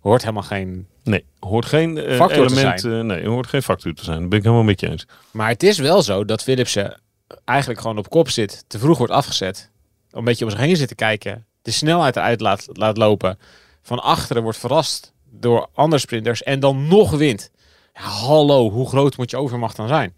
hoort 0.00 0.20
helemaal 0.20 0.42
geen 0.42 0.86
Nee, 1.04 1.24
hoort 1.38 1.64
geen 1.66 1.98
eh, 1.98 2.16
Factor 2.16 2.46
te 2.46 2.52
element. 2.54 2.80
zijn. 2.80 2.94
eh, 2.98 3.04
nee, 3.04 3.26
hoort 3.28 3.46
geen 3.46 3.62
factor 3.62 3.92
te 3.94 4.04
zijn. 4.04 4.20
Dat 4.20 4.28
ben 4.28 4.38
ik 4.38 4.44
helemaal 4.44 4.64
met 4.64 4.80
je 4.80 4.90
eens. 4.90 5.06
Maar 5.30 5.48
het 5.48 5.62
is 5.62 5.78
wel 5.78 6.02
zo 6.02 6.24
dat 6.24 6.42
Philipsen 6.42 7.00
eigenlijk 7.44 7.80
gewoon 7.80 7.98
op 7.98 8.08
kop 8.10 8.28
zit, 8.28 8.64
te 8.66 8.78
vroeg 8.78 8.98
wordt 8.98 9.12
afgezet, 9.12 9.70
een 10.16 10.24
beetje 10.24 10.44
om 10.44 10.50
zich 10.50 10.60
heen 10.60 10.76
zit 10.76 10.88
te 10.88 10.94
kijken, 10.94 11.46
de 11.62 11.70
snelheid 11.70 12.16
eruit 12.16 12.40
laat, 12.40 12.66
laat 12.72 12.96
lopen, 12.96 13.38
van 13.82 13.98
achteren 14.02 14.42
wordt 14.42 14.58
verrast 14.58 15.12
door 15.30 15.68
andere 15.74 16.00
sprinters 16.00 16.42
en 16.42 16.60
dan 16.60 16.88
nog 16.88 17.10
wint. 17.10 17.50
Ja, 17.94 18.00
hallo, 18.00 18.70
hoe 18.70 18.88
groot 18.88 19.16
moet 19.16 19.30
je 19.30 19.36
overmacht 19.36 19.76
dan 19.76 19.88
zijn? 19.88 20.14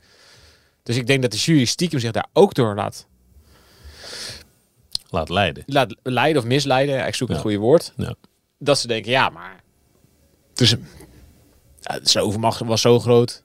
Dus 0.83 0.97
ik 0.97 1.07
denk 1.07 1.23
dat 1.23 1.31
de 1.31 1.37
jury 1.37 1.65
stiekem 1.65 1.99
zich 2.01 2.11
daar 2.13 2.27
ook 2.33 2.55
door 2.55 2.75
laat, 2.75 3.07
Laat 5.11 5.29
leiden. 5.29 5.63
laat 5.67 5.95
leiden 6.03 6.43
of 6.43 6.49
misleiden. 6.49 7.07
Ik 7.07 7.15
zoek 7.15 7.29
het 7.29 7.37
Ja. 7.37 7.43
goede 7.43 7.59
woord. 7.59 7.93
Ja. 7.97 8.15
Dat 8.59 8.79
ze 8.79 8.87
denken, 8.87 9.11
ja, 9.11 9.29
maar 9.29 9.61
dus, 10.55 10.71
ja, 11.81 11.99
zijn 12.03 12.25
overmacht 12.25 12.61
was 12.61 12.81
zo 12.81 13.01
groot. 13.01 13.43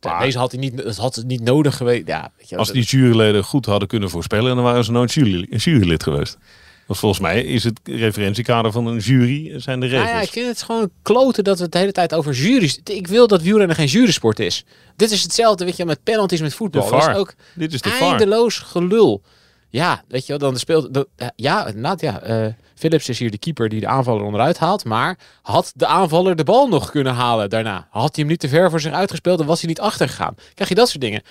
Maar- 0.00 0.20
Deze 0.24 0.38
had 0.38 0.50
hij 0.52 0.60
niet, 0.60 0.96
had 0.96 1.14
het 1.14 1.26
niet 1.26 1.40
nodig 1.42 1.76
geweest. 1.76 2.06
Ja, 2.06 2.30
weet 2.36 2.48
je, 2.48 2.56
Als 2.56 2.72
die 2.72 2.82
juryleden 2.82 3.44
goed 3.44 3.66
hadden 3.66 3.88
kunnen 3.88 4.10
voorspellen, 4.10 4.54
dan 4.54 4.64
waren 4.64 4.84
ze 4.84 4.92
nooit 4.92 5.12
jury, 5.12 5.46
jurylid 5.50 6.02
geweest. 6.02 6.38
Want 6.86 7.02
volgens 7.02 7.20
mij 7.20 7.44
is 7.44 7.64
het 7.64 7.80
referentiekader 7.84 8.72
van 8.72 8.86
een 8.86 8.98
jury 8.98 9.60
zijn 9.60 9.80
de 9.80 9.86
regels. 9.86 10.04
Nou 10.04 10.16
ja, 10.16 10.22
ik 10.22 10.30
vind 10.30 10.46
het 10.46 10.62
gewoon 10.62 10.90
kloten 11.02 11.44
dat 11.44 11.56
we 11.56 11.62
het 11.62 11.72
de 11.72 11.78
hele 11.78 11.92
tijd 11.92 12.14
over 12.14 12.32
juries... 12.34 12.80
Ik 12.84 13.06
wil 13.06 13.26
dat 13.26 13.42
wielrennen 13.42 13.76
geen 13.76 13.86
jurysport 13.86 14.38
is. 14.38 14.64
Dit 14.96 15.10
is 15.10 15.22
hetzelfde, 15.22 15.64
weet 15.64 15.76
je, 15.76 15.84
met 15.84 16.02
penalties 16.02 16.40
met 16.40 16.54
voetbal. 16.54 16.90
Dat 16.90 17.08
is 17.08 17.14
ook 17.14 17.34
Dit 17.54 17.72
is 17.72 17.80
de 17.80 17.90
eindeloos 18.00 18.58
gelul. 18.58 19.22
Ja, 19.68 20.02
weet 20.08 20.22
je 20.26 20.38
wel, 20.38 20.38
dan 20.50 20.58
speelt... 20.58 20.94
dat- 20.94 21.08
ja, 21.36 21.66
inderdaad, 21.66 22.00
ja. 22.00 22.20
eh 22.20 22.46
Philips 22.80 23.08
is 23.08 23.18
hier 23.18 23.30
de 23.30 23.38
keeper 23.38 23.68
die 23.68 23.80
de 23.80 23.86
aanvaller 23.86 24.22
onderuit 24.22 24.58
haalt. 24.58 24.84
Maar 24.84 25.18
had 25.42 25.72
de 25.74 25.86
aanvaller 25.86 26.36
de 26.36 26.44
bal 26.44 26.68
nog 26.68 26.90
kunnen 26.90 27.14
halen 27.14 27.50
daarna? 27.50 27.86
Had 27.90 28.02
hij 28.16 28.24
hem 28.24 28.26
niet 28.26 28.40
te 28.40 28.48
ver 28.48 28.70
voor 28.70 28.80
zich 28.80 28.92
uitgespeeld, 28.92 29.38
dan 29.38 29.46
was 29.46 29.60
hij 29.60 29.68
niet 29.68 29.80
achter 29.80 30.08
gegaan. 30.08 30.34
Krijg 30.54 30.68
je 30.68 30.74
dat 30.76 30.88
soort 30.88 31.00
dingen? 31.00 31.22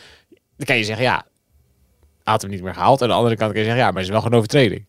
Dan 0.58 0.65
kan 0.65 0.77
je 0.77 0.84
zeggen, 0.84 1.06
ja, 1.06 1.25
had 2.24 2.41
hem 2.41 2.51
niet 2.51 2.62
meer 2.63 2.74
gehaald. 2.74 3.01
Aan 3.01 3.08
de 3.08 3.13
andere 3.13 3.36
kant 3.36 3.51
kan 3.51 3.60
je 3.60 3.65
zeggen, 3.65 3.84
ja, 3.84 3.89
maar 3.91 4.01
het 4.01 4.06
is 4.06 4.10
wel 4.12 4.22
gewoon 4.22 4.34
een 4.34 4.44
overtreding. 4.44 4.86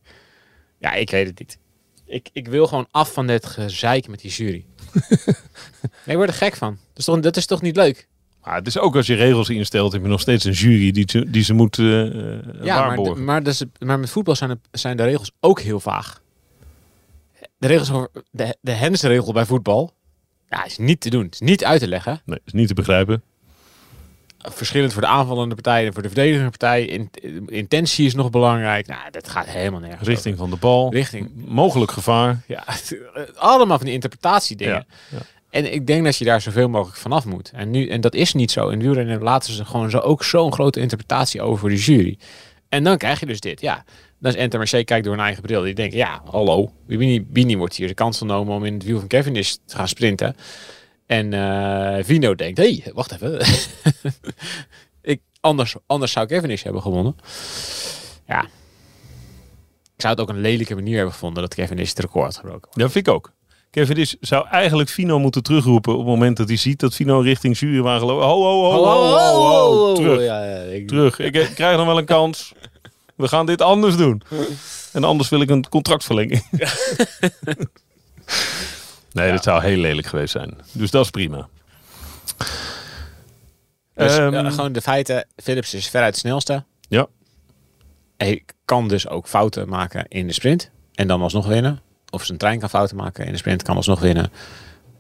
Ja, 0.79 0.93
ik 0.93 1.11
weet 1.11 1.26
het 1.26 1.38
niet. 1.38 1.59
Ik, 2.07 2.29
ik 2.33 2.49
wil 2.49 2.67
gewoon 2.67 2.87
af 2.90 3.12
van 3.12 3.26
dit 3.26 3.47
gezeik 3.47 4.09
met 4.09 4.21
die 4.21 4.31
jury. 4.31 4.64
nee, 6.05 6.05
ik 6.05 6.17
word 6.17 6.29
er 6.29 6.35
gek 6.35 6.57
van. 6.57 6.71
Dat 6.71 6.99
is 6.99 7.05
toch, 7.05 7.21
dat 7.21 7.37
is 7.37 7.47
toch 7.47 7.62
niet 7.62 7.76
leuk? 7.76 8.09
Maar 8.45 8.55
het 8.55 8.67
is 8.67 8.79
ook 8.79 8.97
als 8.97 9.07
je 9.07 9.14
regels 9.14 9.49
instelt, 9.49 9.93
heb 9.93 10.02
je 10.02 10.09
nog 10.09 10.21
steeds 10.21 10.45
een 10.45 10.52
jury 10.52 10.90
die, 10.90 11.05
ze- 11.11 11.31
die 11.31 11.43
ze 11.43 11.52
moet 11.55 11.79
eh 11.79 11.85
Ja, 12.62 12.95
maar, 13.14 13.43
dus, 13.43 13.62
maar 13.79 13.99
met 13.99 14.11
voetbal 14.11 14.35
zijn 14.37 14.50
de, 14.50 14.79
zijn 14.79 14.97
de 14.97 15.05
regels 15.05 15.31
ook 15.40 15.61
heel 15.61 15.81
vaag. 15.81 16.19
De 17.61 17.67
regels 17.67 17.93
over 17.93 18.11
de, 18.31 18.57
de 18.61 18.71
hensregel 18.71 19.33
bij 19.33 19.45
voetbal 19.45 19.93
ja, 20.49 20.64
is 20.64 20.79
niet 20.79 21.00
te 21.00 21.11
doen. 21.11 21.26
is 21.31 21.40
niet 21.40 21.64
uit 21.64 21.81
te 21.81 21.88
leggen. 21.88 22.21
Nee, 22.25 22.38
is 22.45 22.52
niet 22.52 22.69
te 22.69 22.75
begrijpen. 22.75 23.23
Verschillend 24.38 24.93
voor 24.93 25.02
de 25.02 25.09
aanvallende 25.09 25.55
partij 25.55 25.87
en 25.87 25.93
voor 25.93 26.02
de 26.02 26.09
verdedigende 26.09 26.50
partij. 26.50 26.85
In, 26.85 27.11
intentie 27.47 28.07
is 28.07 28.14
nog 28.14 28.31
belangrijk. 28.31 28.87
Nou, 28.87 29.11
dat 29.11 29.29
gaat 29.29 29.47
helemaal 29.47 29.81
nergens. 29.81 30.09
Richting 30.09 30.38
van 30.38 30.50
de 30.50 30.57
bal. 30.57 30.93
Richting. 30.93 31.31
Mogelijk 31.35 31.90
gevaar. 31.90 32.43
Ja, 32.47 32.64
allemaal 33.35 33.76
van 33.76 33.87
die 33.87 33.95
interpretatiedingen. 33.95 34.87
Ja, 35.11 35.17
ja. 35.17 35.23
En 35.50 35.73
ik 35.73 35.87
denk 35.87 36.05
dat 36.05 36.17
je 36.17 36.25
daar 36.25 36.40
zoveel 36.40 36.69
mogelijk 36.69 36.99
vanaf 36.99 37.25
moet. 37.25 37.50
En, 37.55 37.71
nu, 37.71 37.88
en 37.88 38.00
dat 38.00 38.14
is 38.14 38.35
niet 38.35 38.50
zo. 38.50 38.69
In 38.69 38.79
wielrennen 38.79 39.23
laten 39.23 39.52
ze 39.52 39.64
gewoon 39.64 39.90
zo, 39.90 39.99
ook 39.99 40.25
zo'n 40.25 40.52
grote 40.52 40.81
interpretatie 40.81 41.43
over 41.43 41.59
voor 41.59 41.69
de 41.69 41.76
jury. 41.76 42.19
En 42.69 42.85
dan 42.85 42.99
krijg 42.99 43.21
je 43.21 43.26
dus 43.26 43.40
dit. 43.40 43.61
Ja, 43.61 43.85
dan 44.20 44.32
is 44.34 44.38
Intermarché 44.38 44.84
kijkt 44.84 45.04
door 45.04 45.14
een 45.14 45.20
eigen 45.20 45.42
bril. 45.42 45.62
Die 45.62 45.74
denken, 45.74 45.98
ja, 45.98 46.22
hallo. 46.30 46.72
Bini, 46.86 47.22
Bini 47.22 47.56
wordt 47.56 47.74
hier 47.76 47.88
de 47.88 47.94
kans 47.94 48.18
genomen 48.18 48.54
om 48.54 48.64
in 48.64 48.74
het 48.74 48.84
wiel 48.84 48.98
van 48.98 49.08
Cavendish 49.08 49.54
te 49.66 49.76
gaan 49.76 49.88
sprinten. 49.88 50.36
En 51.06 51.32
eh, 51.32 52.04
Vino 52.04 52.34
denkt, 52.34 52.58
hé, 52.58 52.80
hey, 52.82 52.92
wacht 52.94 53.12
even. 53.12 53.46
ik, 55.12 55.20
anders, 55.40 55.74
anders 55.86 56.12
zou 56.12 56.26
Cavendish 56.26 56.62
hebben 56.62 56.82
gewonnen. 56.82 57.16
Ja. 58.26 58.42
Ik 59.96 60.06
zou 60.06 60.12
het 60.12 60.20
ook 60.20 60.28
een 60.28 60.40
lelijke 60.40 60.74
manier 60.74 60.94
hebben 60.96 61.12
gevonden 61.12 61.42
dat 61.42 61.54
Cavendish 61.54 61.88
het 61.88 61.98
record 61.98 62.24
had 62.24 62.36
gebroken. 62.36 62.70
Dat 62.72 62.92
vind 62.92 63.06
ik 63.06 63.12
ook. 63.14 63.32
Kevin 63.70 63.96
is, 63.96 64.16
zou 64.20 64.46
eigenlijk 64.48 64.88
Fino 64.90 65.18
moeten 65.18 65.42
terugroepen 65.42 65.92
op 65.92 65.98
het 65.98 66.06
moment 66.08 66.36
dat 66.36 66.48
hij 66.48 66.56
ziet 66.56 66.80
dat 66.80 66.94
Fino 66.94 67.18
richting 67.20 67.58
jurywagen 67.58 68.06
loopt. 68.06 68.24
Ho, 68.24 68.42
ho, 68.42 68.62
ho, 68.62 68.84
ho, 68.84 69.10
ho, 69.14 69.86
ho, 69.86 69.94
terug. 69.94 70.20
Ja, 70.24 70.44
ja, 70.44 70.56
ik- 70.62 70.88
Terug. 70.88 71.18
Ik, 71.18 71.34
ik 71.34 71.50
krijg 71.54 71.76
nog 71.76 71.86
wel 71.86 71.98
een 71.98 72.04
kans. 72.04 72.52
We 73.20 73.28
gaan 73.28 73.46
dit 73.46 73.62
anders 73.62 73.96
doen. 73.96 74.22
En 74.92 75.04
anders 75.04 75.28
wil 75.28 75.40
ik 75.40 75.50
een 75.50 75.68
contractverlenging. 75.68 76.44
nee, 79.12 79.32
dat 79.32 79.42
zou 79.42 79.62
heel 79.62 79.76
lelijk 79.76 80.06
geweest 80.06 80.32
zijn. 80.32 80.58
Dus 80.72 80.90
dat 80.90 81.04
is 81.04 81.10
prima. 81.10 81.48
Dus, 83.94 84.16
Ehm, 84.16 84.50
gewoon 84.50 84.72
de 84.72 84.80
feiten. 84.80 85.26
Philips 85.36 85.74
is 85.74 85.88
veruit 85.88 86.12
de 86.12 86.18
snelste. 86.20 86.64
Ja. 86.88 87.06
Hij 88.16 88.44
kan 88.64 88.88
dus 88.88 89.08
ook 89.08 89.28
fouten 89.28 89.68
maken 89.68 90.04
in 90.08 90.26
de 90.26 90.32
sprint. 90.32 90.70
En 90.94 91.06
dan 91.08 91.22
alsnog 91.22 91.46
winnen. 91.46 91.80
Of 92.10 92.24
zijn 92.24 92.38
trein 92.38 92.58
kan 92.58 92.68
fouten 92.70 92.96
maken 92.96 93.26
in 93.26 93.32
de 93.32 93.38
sprint. 93.38 93.62
Kan 93.62 93.76
alsnog 93.76 94.00
winnen. 94.00 94.32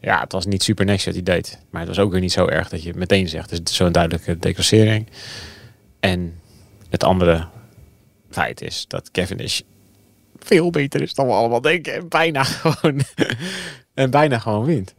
Ja, 0.00 0.20
het 0.20 0.32
was 0.32 0.46
niet 0.46 0.62
super 0.62 0.84
niks 0.84 1.04
wat 1.04 1.14
hij 1.14 1.22
deed. 1.22 1.58
Maar 1.70 1.80
het 1.80 1.88
was 1.88 1.98
ook 1.98 2.12
weer 2.12 2.20
niet 2.20 2.32
zo 2.32 2.46
erg 2.46 2.68
dat 2.68 2.82
je 2.82 2.94
meteen 2.94 3.28
zegt. 3.28 3.48
Dus 3.48 3.58
het 3.58 3.68
is 3.68 3.76
zo'n 3.76 3.92
duidelijke 3.92 4.38
declassering. 4.38 5.08
En 6.00 6.40
het 6.88 7.04
andere 7.04 7.46
feit 8.30 8.60
is 8.62 8.84
dat 8.88 9.10
Cavendish 9.10 9.60
veel 10.38 10.70
beter 10.70 11.02
is 11.02 11.14
dan 11.14 11.26
we 11.26 11.32
allemaal 11.32 11.60
denken. 11.60 11.94
En 11.94 12.08
bijna 12.08 12.44
gewoon, 12.62 13.00
en 13.94 14.10
bijna 14.10 14.38
gewoon 14.38 14.64
wint. 14.64 14.94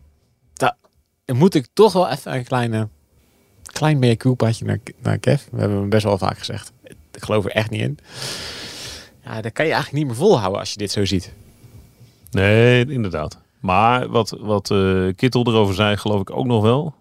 Da- 0.54 0.78
Dan 1.26 1.38
moet 1.38 1.56
ik 1.56 1.68
toch 1.74 1.94
wel 1.94 2.10
even 2.10 2.34
een 2.34 2.44
kleine 2.44 2.88
klein 3.64 4.00
meer 4.00 4.18
culpaatje 4.18 4.66
naar, 4.66 4.80
naar 5.02 5.18
Kev. 5.18 5.44
We 5.52 5.60
hebben 5.60 5.78
hem 5.78 5.90
best 5.90 6.04
wel 6.04 6.18
vaak 6.18 6.38
gezegd. 6.38 6.72
Ik 6.84 7.24
geloof 7.24 7.46
er 7.46 7.52
echt 7.52 7.70
niet 7.70 7.82
in. 7.82 7.98
Ja, 9.24 9.42
dat 9.42 9.52
kan 9.54 9.66
je 9.66 9.72
eigenlijk 9.72 10.04
niet 10.04 10.06
meer 10.12 10.22
volhouden 10.26 10.60
als 10.60 10.72
je 10.72 10.78
dit 10.78 10.92
zo 10.92 11.06
ziet. 11.06 11.34
Nee, 12.32 12.86
inderdaad. 12.86 13.38
Maar 13.60 14.08
wat, 14.08 14.30
wat 14.40 14.72
eh, 14.72 15.08
Kittel 15.16 15.48
erover 15.48 15.76
zei, 15.76 15.98
geloof 15.98 16.22
ik 16.22 16.30
ook 16.30 16.46
nog 16.46 16.62
wel. 16.62 16.96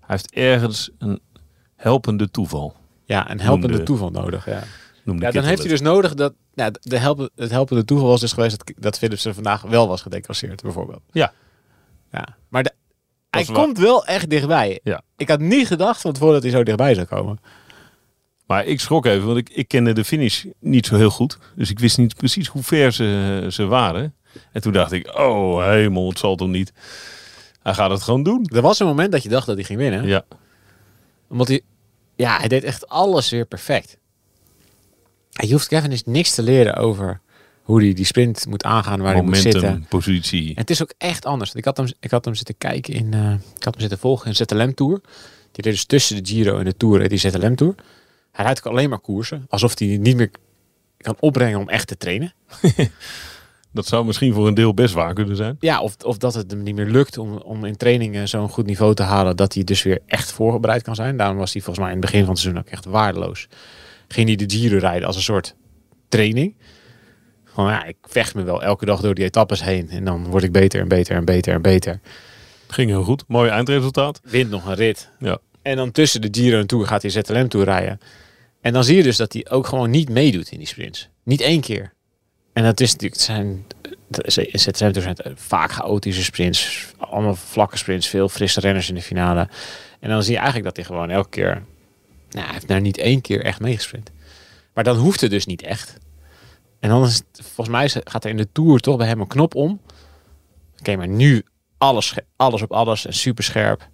Hij 0.00 0.06
heeft 0.16 0.30
ergens 0.32 0.90
een 0.98 1.20
helpende 1.76 2.30
toeval. 2.30 2.76
Ja, 3.04 3.30
een 3.30 3.40
helpende 3.40 3.82
toeval 3.82 4.10
nodig. 4.10 4.46
Ja, 4.46 4.62
Noemde 5.02 5.24
ja 5.24 5.30
dan 5.30 5.44
heeft 5.44 5.60
hij 5.60 5.68
dus 5.68 5.80
nodig 5.80 6.14
dat... 6.14 6.34
Ja, 6.54 6.70
de 6.80 6.98
helpen, 6.98 7.30
het 7.36 7.50
helpende 7.50 7.84
toeval 7.84 8.08
was 8.08 8.20
dus 8.20 8.32
geweest 8.32 8.58
dat, 8.58 8.76
dat 8.78 8.98
Philips 8.98 9.24
er 9.24 9.34
vandaag 9.34 9.62
wel 9.62 9.88
was 9.88 10.02
gedeclasseerd, 10.02 10.62
bijvoorbeeld. 10.62 11.02
Ja. 11.12 11.32
ja. 12.10 12.36
Maar 12.48 12.62
de, 12.62 12.72
hij 13.30 13.44
komt 13.44 13.78
wel 13.78 14.06
echt 14.06 14.30
dichtbij. 14.30 14.80
Ja. 14.82 15.02
Ik 15.16 15.28
had 15.28 15.40
niet 15.40 15.66
gedacht 15.66 16.00
van 16.00 16.12
tevoren 16.12 16.34
dat 16.34 16.42
hij 16.42 16.52
zo 16.52 16.62
dichtbij 16.62 16.94
zou 16.94 17.06
komen. 17.06 17.38
Maar 18.46 18.64
ik 18.64 18.80
schrok 18.80 19.06
even, 19.06 19.26
want 19.26 19.38
ik, 19.38 19.48
ik 19.50 19.68
kende 19.68 19.92
de 19.92 20.04
finish 20.04 20.44
niet 20.58 20.86
zo 20.86 20.96
heel 20.96 21.10
goed. 21.10 21.38
Dus 21.56 21.70
ik 21.70 21.78
wist 21.78 21.98
niet 21.98 22.16
precies 22.16 22.48
hoe 22.48 22.62
ver 22.62 22.92
ze, 22.92 23.46
ze 23.50 23.64
waren. 23.64 24.14
En 24.52 24.60
toen 24.60 24.72
dacht 24.72 24.92
ik, 24.92 25.18
oh 25.18 25.64
hemel, 25.64 26.08
het 26.08 26.18
zal 26.18 26.36
toch 26.36 26.48
niet. 26.48 26.72
Hij 27.62 27.74
gaat 27.74 27.90
het 27.90 28.02
gewoon 28.02 28.22
doen. 28.22 28.46
Er 28.54 28.62
was 28.62 28.78
een 28.78 28.86
moment 28.86 29.12
dat 29.12 29.22
je 29.22 29.28
dacht 29.28 29.46
dat 29.46 29.56
hij 29.56 29.64
ging 29.64 29.78
winnen. 29.78 30.06
Ja, 30.06 30.24
Omdat 31.28 31.48
hij, 31.48 31.60
ja, 32.16 32.38
hij 32.38 32.48
deed 32.48 32.64
echt 32.64 32.88
alles 32.88 33.30
weer 33.30 33.46
perfect. 33.46 33.98
Je 35.32 35.52
hoeft 35.52 35.68
Kevin 35.68 35.92
is 35.92 36.04
niks 36.04 36.34
te 36.34 36.42
leren 36.42 36.76
over 36.76 37.20
hoe 37.62 37.82
hij 37.82 37.92
die 37.92 38.04
sprint 38.04 38.46
moet 38.46 38.64
aangaan, 38.64 39.00
waar 39.00 39.14
hij 39.14 39.22
moet 39.22 39.36
zitten. 39.36 39.62
momentum, 39.62 39.88
positie. 39.88 40.48
En 40.48 40.60
het 40.60 40.70
is 40.70 40.82
ook 40.82 40.92
echt 40.98 41.26
anders. 41.26 41.54
Ik 41.54 41.64
had 41.64 41.76
hem, 41.76 41.86
ik 42.00 42.10
had 42.10 42.24
hem 42.24 42.34
zitten 42.34 42.58
kijken 42.58 42.94
in, 42.94 43.14
eh, 43.14 43.32
ik 43.32 43.64
had 43.64 43.72
hem 43.72 43.80
zitten 43.80 43.98
volgen 43.98 44.26
in 44.26 44.34
ZLM 44.34 44.74
Tour. 44.74 45.00
Die 45.52 45.62
deed 45.62 45.72
dus 45.72 45.84
tussen 45.84 46.24
de 46.24 46.30
Giro 46.30 46.58
en 46.58 46.64
de 46.64 46.76
Tour, 46.76 46.98
reed 46.98 47.08
die 47.10 47.18
ZLM 47.18 47.54
Tour. 47.56 47.74
Hij 48.32 48.44
rijdt 48.44 48.58
ook 48.58 48.72
alleen 48.72 48.88
maar 48.88 48.98
koersen, 48.98 49.46
alsof 49.48 49.78
hij 49.78 49.96
niet 50.00 50.16
meer 50.16 50.30
kan 50.96 51.16
opbrengen 51.20 51.58
om 51.58 51.68
echt 51.68 51.86
te 51.86 51.96
trainen. 51.96 52.34
Dat 53.72 53.86
zou 53.86 54.04
misschien 54.04 54.34
voor 54.34 54.46
een 54.46 54.54
deel 54.54 54.74
best 54.74 54.94
waar 54.94 55.14
kunnen 55.14 55.36
zijn. 55.36 55.56
Ja, 55.60 55.80
of, 55.80 55.96
of 56.04 56.18
dat 56.18 56.34
het 56.34 56.50
hem 56.50 56.62
niet 56.62 56.74
meer 56.74 56.86
lukt 56.86 57.18
om, 57.18 57.36
om 57.36 57.64
in 57.64 57.76
trainingen 57.76 58.28
zo'n 58.28 58.48
goed 58.48 58.66
niveau 58.66 58.94
te 58.94 59.02
halen 59.02 59.36
dat 59.36 59.54
hij 59.54 59.64
dus 59.64 59.82
weer 59.82 60.00
echt 60.06 60.32
voorbereid 60.32 60.82
kan 60.82 60.94
zijn. 60.94 61.16
Daarom 61.16 61.36
was 61.36 61.52
hij 61.52 61.62
volgens 61.62 61.84
mij 61.84 61.94
in 61.94 62.00
het 62.00 62.10
begin 62.10 62.24
van 62.24 62.30
het 62.30 62.38
seizoen 62.38 62.62
ook 62.62 62.68
echt 62.68 62.84
waardeloos. 62.84 63.48
Ging 64.12 64.26
hij 64.26 64.36
de 64.36 64.56
Giro 64.56 64.78
rijden 64.78 65.06
als 65.06 65.16
een 65.16 65.22
soort 65.22 65.54
training. 66.08 66.54
Van 67.44 67.66
ja, 67.66 67.84
ik 67.84 67.96
vecht 68.02 68.34
me 68.34 68.42
wel 68.42 68.62
elke 68.62 68.84
dag 68.84 69.00
door 69.00 69.14
die 69.14 69.24
etappes 69.24 69.62
heen 69.62 69.90
en 69.90 70.04
dan 70.04 70.24
word 70.24 70.42
ik 70.42 70.52
beter 70.52 70.80
en 70.80 70.88
beter 70.88 71.16
en 71.16 71.24
beter 71.24 71.54
en 71.54 71.62
beter. 71.62 72.00
Ging 72.68 72.90
heel 72.90 73.02
goed. 73.02 73.24
Mooi 73.28 73.50
eindresultaat. 73.50 74.20
Wint 74.24 74.50
nog 74.50 74.66
een 74.66 74.74
rit. 74.74 75.10
Ja. 75.18 75.38
En 75.62 75.76
dan 75.76 75.90
tussen 75.90 76.20
de 76.20 76.28
Giro 76.30 76.58
en 76.58 76.66
Tour 76.66 76.86
gaat 76.86 77.02
hij 77.02 77.10
ZLM 77.10 77.48
Tour 77.48 77.66
rijden. 77.66 78.00
En 78.60 78.72
dan 78.72 78.84
zie 78.84 78.96
je 78.96 79.02
dus 79.02 79.16
dat 79.16 79.32
hij 79.32 79.46
ook 79.50 79.66
gewoon 79.66 79.90
niet 79.90 80.08
meedoet 80.08 80.50
in 80.50 80.58
die 80.58 80.66
sprints. 80.66 81.08
Niet 81.22 81.40
één 81.40 81.60
keer. 81.60 81.92
En 82.52 82.64
dat 82.64 82.80
is 82.80 82.92
natuurlijk, 82.92 83.20
het 83.20 84.32
zijn, 84.32 84.46
ZLM 84.52 84.92
Tour 84.92 85.02
zijn 85.02 85.16
vaak 85.34 85.72
chaotische 85.72 86.22
sprints. 86.22 86.86
Allemaal 86.98 87.34
vlakke 87.34 87.76
sprints, 87.76 88.08
veel 88.08 88.28
frisse 88.28 88.60
renners 88.60 88.88
in 88.88 88.94
de 88.94 89.02
finale. 89.02 89.48
En 90.00 90.08
dan 90.08 90.22
zie 90.22 90.32
je 90.32 90.38
eigenlijk 90.38 90.66
dat 90.66 90.76
hij 90.76 90.84
gewoon 90.84 91.10
elke 91.10 91.28
keer, 91.28 91.62
nou, 92.32 92.44
hij 92.44 92.54
heeft 92.54 92.68
daar 92.68 92.80
niet 92.80 92.98
één 92.98 93.20
keer 93.20 93.44
echt 93.44 93.60
meegesprint. 93.60 94.10
Maar 94.74 94.84
dan 94.84 94.96
hoeft 94.96 95.20
het 95.20 95.30
dus 95.30 95.46
niet 95.46 95.62
echt. 95.62 95.96
En 96.80 96.88
dan 96.88 97.04
is 97.04 97.14
het, 97.14 97.26
volgens 97.42 97.68
mij 97.68 97.88
gaat 98.04 98.24
er 98.24 98.30
in 98.30 98.36
de 98.36 98.48
Tour 98.52 98.80
toch 98.80 98.96
bij 98.96 99.06
hem 99.06 99.20
een 99.20 99.26
knop 99.26 99.54
om. 99.54 99.80
Oké, 100.78 100.96
maar 100.96 101.08
nu 101.08 101.44
alles, 101.78 102.14
alles 102.36 102.62
op 102.62 102.72
alles 102.72 103.06
en 103.06 103.14
super 103.14 103.44
scherp. 103.44 103.88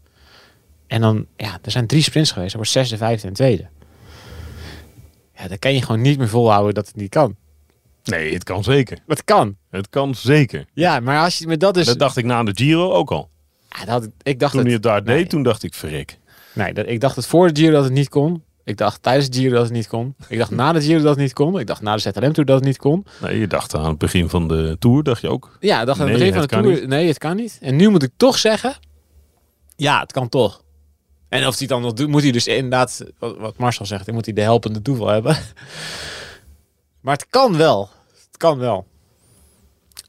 En 0.87 1.01
dan, 1.01 1.27
ja, 1.37 1.59
er 1.63 1.71
zijn 1.71 1.87
drie 1.87 2.03
sprints 2.03 2.31
geweest. 2.31 2.51
Er 2.51 2.57
wordt 2.57 2.73
zesde, 2.73 2.97
vijfde 2.97 3.29
en 3.29 3.35
tweede. 3.35 3.69
Ja, 5.35 5.49
dan 5.49 5.59
kan 5.59 5.75
je 5.75 5.83
gewoon 5.83 6.01
niet 6.01 6.19
meer 6.19 6.29
volhouden 6.29 6.75
dat 6.75 6.87
het 6.87 6.97
niet 6.97 7.11
kan. 7.11 7.37
Nee, 8.05 8.33
het 8.33 8.45
kan 8.45 8.65
zeker. 8.65 8.99
Het 9.07 9.25
kan. 9.25 9.57
Het 9.71 9.89
kan 9.89 10.15
zeker. 10.15 10.65
Ja, 10.73 11.01
maar 11.01 11.23
als 11.23 11.39
je 11.39 11.47
met 11.47 11.61
dat 11.61 11.77
is... 11.77 11.87
Dat 11.87 11.99
dacht 11.99 12.17
ik 12.17 12.25
na 12.25 12.43
de 12.43 12.53
Giro 12.55 12.93
ook 12.93 13.11
al. 13.11 13.31
ja, 13.69 13.85
dat, 13.85 14.09
ik 14.23 14.39
dacht 14.39 14.53
Toen 14.53 14.63
hij 14.63 14.73
het, 14.73 14.85
het 14.85 14.93
daar 14.93 15.03
nee. 15.03 15.17
deed, 15.17 15.31
toen 15.31 15.43
dacht 15.43 15.63
ik, 15.63 15.75
verrek. 15.75 16.19
Nee, 16.59 16.73
dat, 16.75 16.87
ik 16.89 17.01
dacht 17.01 17.17
het 17.17 17.27
voor 17.27 17.53
de 17.53 17.61
Giro 17.61 17.73
dat 17.73 17.85
het 17.85 17.93
niet 17.93 18.09
kon. 18.09 18.43
Ik 18.65 18.77
dacht 18.77 19.03
tijdens 19.03 19.31
de 19.31 19.39
Giro 19.39 19.55
dat 19.55 19.65
het 19.65 19.73
niet 19.73 19.87
kon. 19.89 20.15
Ik 20.29 20.39
dacht 20.39 20.51
na 20.51 20.73
de 20.73 20.81
Giro 20.81 20.99
dat 21.01 21.09
het 21.09 21.19
niet 21.19 21.33
kon. 21.33 21.59
Ik 21.59 21.67
dacht 21.67 21.81
na 21.83 21.95
de 21.97 22.01
ZLM 22.01 22.13
Tour 22.33 22.45
dat 22.45 22.57
het 22.57 22.65
niet 22.65 22.77
kon. 22.79 23.07
Nee, 23.23 23.39
je 23.39 23.47
dacht 23.47 23.75
aan 23.75 23.85
het 23.89 23.99
begin 23.99 24.29
van 24.29 24.49
de 24.49 24.77
Tour, 24.79 25.03
dacht 25.03 25.21
je 25.21 25.29
ook. 25.29 25.57
Ja, 25.61 25.85
dacht 25.85 26.01
aan 26.01 26.09
het 26.09 26.19
Nee, 26.19 26.31
begin 26.31 26.33
van 26.33 26.41
het 26.43 26.51
de 26.51 26.57
Tour. 26.57 26.81
niet. 26.81 26.89
Nee, 26.89 27.09
het 27.09 27.19
kan 27.19 27.37
niet. 27.37 27.59
En 27.61 27.77
nu 27.77 27.89
moet 27.89 28.03
ik 28.03 28.11
toch 28.17 28.39
zeggen... 28.39 28.75
Ja, 29.77 30.01
het 30.01 30.13
kan 30.13 30.29
toch. 30.29 30.63
En 31.29 31.39
of 31.39 31.45
hij 31.45 31.57
het 31.59 31.69
dan 31.69 31.83
nog 31.83 31.93
doet, 31.93 32.09
moet 32.09 32.23
hij 32.23 32.31
dus 32.33 32.47
inderdaad... 32.47 33.05
Wat, 33.19 33.57
Marcel 33.57 33.87
zegt, 33.87 34.07
dan 34.07 34.15
moet 34.15 34.25
hij 34.25 34.35
de 34.35 34.41
helpende 34.41 34.83
toeval 34.83 35.07
hebben. 35.09 35.37
Maar 37.01 37.15
het 37.17 37.27
kan 37.31 37.57
wel. 37.57 37.91
Het 38.27 38.37
kan 38.37 38.59
wel. 38.59 38.87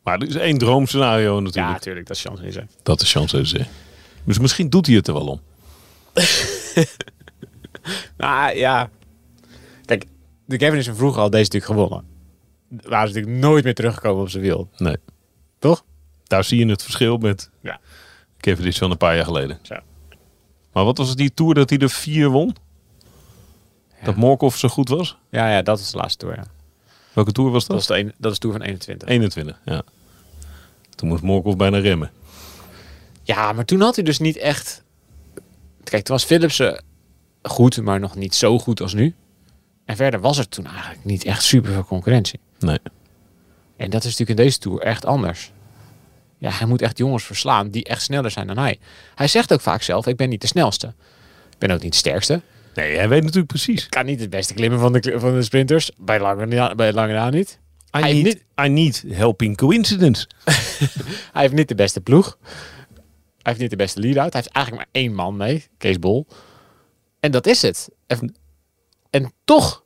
Maar 0.04 0.20
er 0.20 0.28
is 0.28 0.36
één 0.36 0.58
droomscenario 0.58 1.36
Ja, 1.36 1.40
natuurlijk. 1.42 1.74
natuurlijk. 1.74 2.08
Dat 2.08 2.16
is 2.16 2.22
chance 2.24 2.68
Dat 2.84 3.02
is 3.02 3.12
chance 3.12 3.66
Dus 4.24 4.40
misschien 4.40 4.70
doet 4.70 4.86
hij 4.86 4.96
het 4.96 5.08
er 5.08 5.14
wel 5.14 5.28
om. 5.28 5.42
Nou 8.18 8.56
ja. 8.58 8.90
Kijk, 9.86 10.06
de 10.46 10.58
Kevin 10.58 10.78
is 10.78 10.90
vroeger 10.94 11.22
al 11.22 11.30
deze 11.30 11.44
natuurlijk 11.52 11.72
gewonnen. 11.72 12.06
Waar 12.70 13.08
ze 13.08 13.14
natuurlijk 13.14 13.42
nooit 13.42 13.64
meer 13.64 13.74
teruggekomen 13.76 14.22
op 14.22 14.30
zijn 14.30 14.44
wiel. 14.44 14.70
Nee. 14.78 14.96
Toch? 15.60 15.84
Daar 16.24 16.44
zie 16.44 16.60
je 16.60 16.72
het 16.72 16.84
verschil 16.84 17.18
met 17.18 17.50
Ja. 17.62 17.80
Kevin 18.40 18.66
is 18.66 18.78
van 18.78 18.92
een 18.92 18.98
paar 18.98 19.16
jaar 19.16 19.26
geleden. 19.26 19.60
Zo. 19.62 19.76
Maar 20.74 20.84
wat 20.84 20.98
was 20.98 21.10
het 21.10 21.18
die 21.18 21.34
Tour 21.34 21.54
dat 21.54 21.70
hij 21.70 21.80
er 21.80 21.90
vier 21.90 22.30
won? 22.30 22.56
Dat 24.04 24.16
Morkov 24.16 24.56
zo 24.56 24.68
goed 24.68 24.90
was? 24.90 25.18
Ja, 25.30 25.50
ja, 25.52 25.62
dat 25.62 25.80
is 25.80 25.92
de 25.92 25.98
laatste 25.98 26.18
tour. 26.26 26.36
Ja. 26.36 26.44
Welke 27.14 27.32
Tour 27.32 27.52
was 27.52 27.66
Dat, 27.68 27.72
dat? 27.72 27.80
is 27.80 27.88
de 27.88 27.98
een, 28.00 28.14
dat 28.18 28.32
is 28.32 28.38
tour 28.38 28.56
van 28.58 28.66
21. 28.66 29.08
21, 29.08 29.60
ja. 29.66 29.82
Toen 30.96 31.10
moest 31.10 31.24
Morkov 31.24 31.56
bijna 31.56 31.78
remmen. 31.78 32.12
Ja, 33.24 33.52
maar 33.54 33.66
toen 33.66 33.82
had 33.82 33.96
hij 33.96 34.04
dus 34.04 34.20
niet 34.20 34.38
echt... 34.38 34.84
Kijk, 35.90 36.04
toen 36.04 36.16
was 36.16 36.26
Philipsen 36.26 36.84
goed, 37.42 37.82
maar 37.82 38.00
nog 38.00 38.16
niet 38.16 38.36
zo 38.36 38.60
goed 38.60 38.82
als 38.82 38.94
nu. 38.94 39.16
En 39.86 39.96
verder 39.96 40.20
was 40.20 40.38
er 40.38 40.50
toen 40.50 40.66
eigenlijk 40.66 41.06
niet 41.06 41.24
echt 41.24 41.44
super 41.44 41.72
veel 41.72 41.86
concurrentie. 41.86 42.40
Nee. 42.60 42.80
En 43.78 43.90
dat 43.90 44.04
is 44.04 44.10
natuurlijk 44.10 44.40
in 44.40 44.46
deze 44.46 44.58
tour 44.58 44.82
echt 44.82 45.06
anders. 45.06 45.52
Ja, 46.38 46.52
hij 46.52 46.68
moet 46.68 46.82
echt 46.82 46.98
jongens 46.98 47.24
verslaan 47.24 47.70
die 47.70 47.84
echt 47.84 48.02
sneller 48.02 48.32
zijn 48.32 48.48
dan 48.48 48.58
hij. 48.58 48.80
Hij 49.16 49.28
zegt 49.28 49.54
ook 49.54 49.62
vaak 49.62 49.82
zelf, 49.82 50.08
ik 50.08 50.18
ben 50.18 50.30
niet 50.30 50.42
de 50.42 50.48
snelste. 50.48 50.88
Ik 51.50 51.58
ben 51.58 51.72
ook 51.72 51.82
niet 51.82 51.92
de 51.92 51.98
sterkste. 51.98 52.42
Nee, 52.76 52.96
hij 52.96 53.10
weet 53.10 53.22
natuurlijk 53.22 53.48
precies. 53.48 53.84
Ik 53.84 53.90
kan 53.90 54.06
niet 54.06 54.20
het 54.20 54.30
beste 54.30 54.54
klimmen 54.54 54.80
van 54.80 54.94
de, 54.94 55.20
van 55.20 55.34
de 55.34 55.44
sprinters. 55.44 55.92
Bij 55.98 56.20
lange, 56.20 56.76
bij 56.76 56.94
lange 56.94 57.14
na 57.14 57.30
niet. 57.30 57.60
I 57.98 58.00
Hij 58.00 58.14
need, 58.14 58.44
I 58.66 58.68
need 58.68 59.04
helping 59.08 59.58
coincidence. 59.58 60.28
Hij 61.34 61.42
heeft 61.42 61.54
niet 61.54 61.68
de 61.68 61.76
beste 61.76 62.02
ploeg. 62.02 62.38
Hij 63.42 63.52
heeft 63.52 63.60
niet 63.60 63.70
de 63.70 63.76
beste 63.76 64.00
lead-out. 64.00 64.34
Hij 64.34 64.42
heeft 64.42 64.54
eigenlijk 64.56 64.86
maar 64.86 65.02
één 65.02 65.14
man 65.14 65.38
mee. 65.38 65.66
Kees 65.78 66.00
Bol. 66.00 66.28
En 67.20 67.32
dat 67.32 67.48
is 67.48 67.62
het. 67.62 67.90
En, 68.08 68.36
en 69.10 69.32
toch 69.44 69.84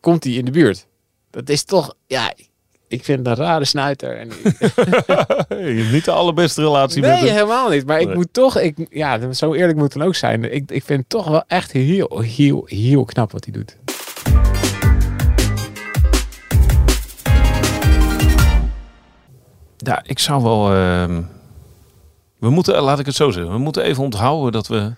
komt 0.00 0.24
hij 0.24 0.32
in 0.32 0.44
de 0.44 0.50
buurt. 0.50 0.86
Dat 1.30 1.48
is 1.48 1.64
toch... 1.64 1.94
Ja, 2.06 2.32
ik, 2.88 3.04
vind 3.04 3.18
het 3.26 3.38
een 3.38 3.44
rare 3.44 3.64
snuiter. 3.64 4.16
En, 4.18 4.28
Je 5.66 5.80
hebt 5.82 5.92
niet 5.92 6.04
de 6.04 6.10
allerbeste 6.10 6.60
relatie 6.62 7.00
met 7.00 7.20
nee, 7.20 7.30
helemaal 7.30 7.68
niet. 7.68 7.86
Maar 7.86 8.00
ik 8.00 8.06
Nee. 8.06 8.14
moet 8.16 8.32
toch, 8.32 8.58
ik, 8.58 8.86
ja, 8.90 9.32
zo 9.32 9.54
eerlijk 9.54 9.74
moet 9.78 9.84
het 9.92 9.98
dan 9.98 10.08
ook 10.08 10.14
zijn. 10.14 10.44
Ik, 10.54 10.70
ik 10.70 10.84
vind 10.84 10.98
het 11.00 11.08
toch 11.08 11.28
wel 11.28 11.44
echt 11.46 11.72
heel, 11.72 12.20
heel, 12.20 12.64
heel 12.66 13.04
knap 13.04 13.32
wat 13.32 13.44
hij 13.44 13.52
doet. 13.54 13.76
Ja, 19.76 20.02
ik 20.06 20.18
zou 20.18 20.42
wel... 20.42 20.72
ehm, 20.74 21.22
we 22.38 22.50
moeten, 22.50 22.82
laat 22.82 22.98
ik 22.98 23.06
het 23.06 23.14
zo 23.14 23.30
zeggen. 23.30 23.52
We 23.52 23.58
moeten 23.58 23.82
even 23.82 24.02
onthouden 24.02 24.52
dat 24.52 24.66
we, 24.66 24.92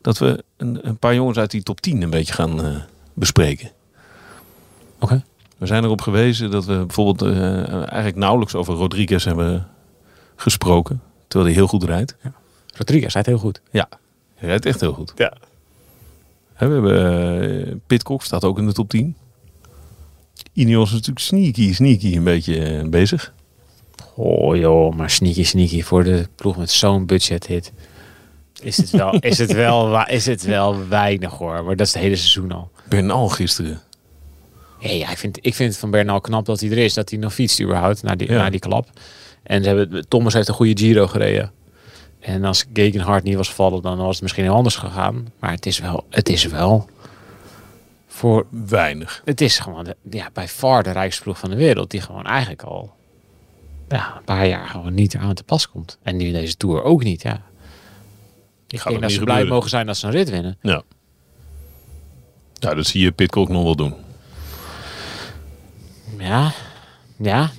dat 0.00 0.18
we 0.18 0.44
een, 0.56 0.88
een 0.88 0.96
paar 0.96 1.14
jongens 1.14 1.38
uit 1.38 1.50
die 1.50 1.62
top 1.62 1.80
10 1.80 2.02
een 2.02 2.10
beetje 2.10 2.32
gaan 2.32 2.64
eh, 2.64 2.76
bespreken. 3.14 3.70
Oké. 4.98 5.24
We 5.58 5.66
zijn 5.66 5.84
erop 5.84 6.00
gewezen 6.00 6.50
dat 6.50 6.64
we 6.64 6.76
bijvoorbeeld 6.76 7.22
eh, 7.22 7.72
eigenlijk 7.74 8.16
nauwelijks 8.16 8.54
over 8.54 8.74
Rodriguez 8.74 9.24
hebben 9.24 9.68
gesproken. 10.36 11.02
Terwijl 11.28 11.50
hij 11.50 11.60
heel 11.60 11.68
goed 11.68 11.84
rijdt. 11.84 12.16
Rodriguez, 12.76 13.12
hij 13.12 13.22
het 13.22 13.30
heel 13.30 13.38
goed. 13.38 13.60
Ja, 13.70 13.88
hij 14.34 14.48
rijdt 14.48 14.66
echt 14.66 14.80
heel 14.80 14.92
goed. 14.92 15.12
Ja. 15.16 15.32
Hè, 16.52 16.68
We 16.68 16.74
hebben 16.74 17.68
uh, 17.68 17.74
Pitcock, 17.86 18.22
staat 18.22 18.44
ook 18.44 18.58
in 18.58 18.66
de 18.66 18.72
top 18.72 18.88
10. 18.88 19.16
Ineos 20.52 20.88
is 20.88 20.92
natuurlijk 20.92 21.18
sneaky, 21.18 21.74
sneaky 21.74 22.16
een 22.16 22.24
beetje 22.24 22.64
eh, 22.64 22.88
bezig. 22.88 23.32
Oh 24.22 24.56
joh, 24.56 24.94
maar 24.94 25.10
sneaky 25.10 25.44
sneaky 25.44 25.82
voor 25.82 26.04
de 26.04 26.28
ploeg 26.34 26.56
met 26.56 26.70
zo'n 26.70 27.06
budget 27.06 27.46
hit. 27.46 27.72
Is 28.62 28.76
het 28.76 28.90
wel, 28.90 29.18
is 29.20 29.38
het 29.38 29.52
wel, 29.52 30.06
is 30.06 30.26
het 30.26 30.42
wel 30.42 30.88
weinig 30.88 31.32
hoor. 31.32 31.64
Maar 31.64 31.76
dat 31.76 31.86
is 31.86 31.92
het 31.92 32.02
hele 32.02 32.16
seizoen 32.16 32.52
al. 32.52 32.70
Bernal 32.88 33.28
gisteren. 33.28 33.80
Ja, 34.78 35.10
ik, 35.10 35.18
vind, 35.18 35.38
ik 35.40 35.54
vind 35.54 35.70
het 35.70 35.78
van 35.78 35.90
Bernal 35.90 36.20
knap 36.20 36.44
dat 36.46 36.60
hij 36.60 36.70
er 36.70 36.78
is. 36.78 36.94
Dat 36.94 37.10
hij 37.10 37.18
nog 37.18 37.34
fietst 37.34 37.60
überhaupt 37.60 38.02
na 38.02 38.14
die, 38.14 38.30
Ja. 38.30 38.36
na 38.36 38.50
die 38.50 38.60
klap. 38.60 38.88
En 39.42 39.62
ze 39.62 39.68
hebben, 39.68 40.08
Thomas 40.08 40.32
heeft 40.34 40.48
een 40.48 40.54
goede 40.54 40.76
Giro 40.76 41.06
gereden. 41.06 41.52
En 42.20 42.44
als 42.44 42.64
Gegenhard 42.72 43.24
niet 43.24 43.34
was 43.36 43.48
gevallen, 43.48 43.82
dan 43.82 43.96
was 43.98 44.12
het 44.12 44.22
misschien 44.22 44.44
heel 44.44 44.54
anders 44.54 44.76
gegaan. 44.76 45.32
Maar 45.38 45.50
het 45.50 45.66
is 45.66 45.78
wel, 45.78 46.04
het 46.10 46.28
is 46.28 46.44
wel 46.44 46.88
voor, 48.06 48.46
Weinig. 48.68 49.22
het 49.24 49.40
is 49.40 49.58
gewoon 49.58 49.84
de, 49.84 49.96
ja, 50.10 50.28
bij 50.32 50.48
far 50.48 50.82
de 50.82 50.90
rijkste 50.90 51.22
ploeg 51.22 51.38
van 51.38 51.50
de 51.50 51.56
wereld. 51.56 51.90
Die 51.90 52.00
gewoon 52.00 52.26
eigenlijk 52.26 52.62
al 52.62 52.92
ja, 53.98 54.16
een 54.16 54.24
paar 54.24 54.46
jaar 54.46 54.66
gewoon 54.68 54.94
niet 54.94 55.16
aan 55.16 55.34
te 55.34 55.42
pas 55.44 55.68
komt. 55.68 55.98
En 56.02 56.16
nu 56.16 56.24
in 56.26 56.32
deze 56.32 56.56
Tour 56.56 56.82
ook 56.82 57.02
niet, 57.02 57.22
ja. 57.22 57.42
Ik 58.68 58.78
Gaat 58.80 58.88
denk 58.88 59.00
dat 59.00 59.10
niet 59.10 59.18
ze 59.18 59.24
blij 59.24 59.44
mogen 59.44 59.70
zijn 59.70 59.86
dat 59.86 59.96
ze 59.96 60.06
een 60.06 60.12
rit 60.12 60.30
winnen. 60.30 60.58
Ja. 60.62 60.82
Ja, 62.54 62.74
dat 62.74 62.86
zie 62.86 63.02
je 63.02 63.12
Pitcock 63.12 63.48
nog 63.48 63.62
wel 63.62 63.76
doen. 63.76 63.94
Ja, 66.18 66.52
ja. 67.16 67.50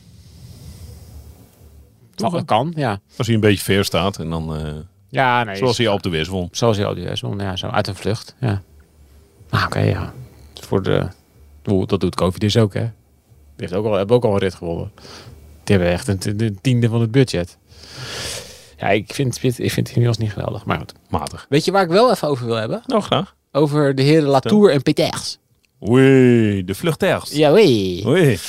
Toch, 2.15 2.33
dat 2.33 2.45
kan, 2.45 2.73
ja. 2.75 2.99
Als 3.17 3.27
hij 3.27 3.35
een 3.35 3.41
beetje 3.41 3.63
ver 3.63 3.85
staat 3.85 4.17
en 4.19 4.29
dan... 4.29 4.55
eh, 4.55 4.73
Ja, 5.09 5.43
nee. 5.43 5.55
zoals 5.55 5.77
hij 5.77 5.87
op 5.87 6.03
de 6.03 6.09
West 6.09 6.29
won. 6.29 6.47
Zoals 6.51 6.77
hij 6.77 6.85
al 6.85 6.93
die 6.93 7.07
won, 7.21 7.39
ja, 7.39 7.55
zo 7.55 7.67
uit 7.67 7.87
een 7.87 7.95
vlucht, 7.95 8.35
ja. 8.39 8.61
Ah, 9.49 9.63
oké, 9.65 9.79
ja. 9.79 10.13
Voor 10.53 10.83
de... 10.83 11.07
Dat 11.85 11.99
doet 11.99 12.15
Covid 12.15 12.41
dus 12.41 12.57
ook, 12.57 12.73
hè. 12.73 12.81
Die 12.81 12.89
heeft 13.55 13.73
ook 13.73 13.85
al, 13.85 13.93
hebben 13.93 14.15
ook 14.15 14.23
al 14.25 14.31
een 14.33 14.37
rit 14.39 14.55
gewonnen. 14.55 14.91
Die 15.63 15.75
hebben 15.75 15.93
echt 15.93 16.07
een, 16.07 16.19
een 16.37 16.59
tiende 16.61 16.89
van 16.89 17.01
het 17.01 17.11
budget. 17.11 17.57
Ja, 18.77 18.89
ik 18.89 19.13
vind, 19.13 19.43
ik 19.57 19.71
vind 19.71 19.89
Ineos 19.95 20.17
niet 20.17 20.31
geweldig, 20.31 20.65
maar 20.65 20.77
goed. 20.77 20.93
Matig. 21.09 21.45
Weet 21.49 21.65
je 21.65 21.71
waar 21.71 21.83
ik 21.83 21.89
wel 21.89 22.11
even 22.11 22.27
over 22.27 22.45
wil 22.45 22.55
hebben? 22.55 22.81
Nou, 22.85 23.01
graag. 23.01 23.35
Over 23.51 23.95
de 23.95 24.01
heren 24.01 24.27
Latour 24.29 24.71
en 24.71 24.81
Peters. 24.81 25.37
Oei, 25.89 26.65
de 26.65 26.75
vluchters. 26.75 27.31
Ja, 27.31 27.51
wee. 27.51 28.03
Oei. 28.05 28.39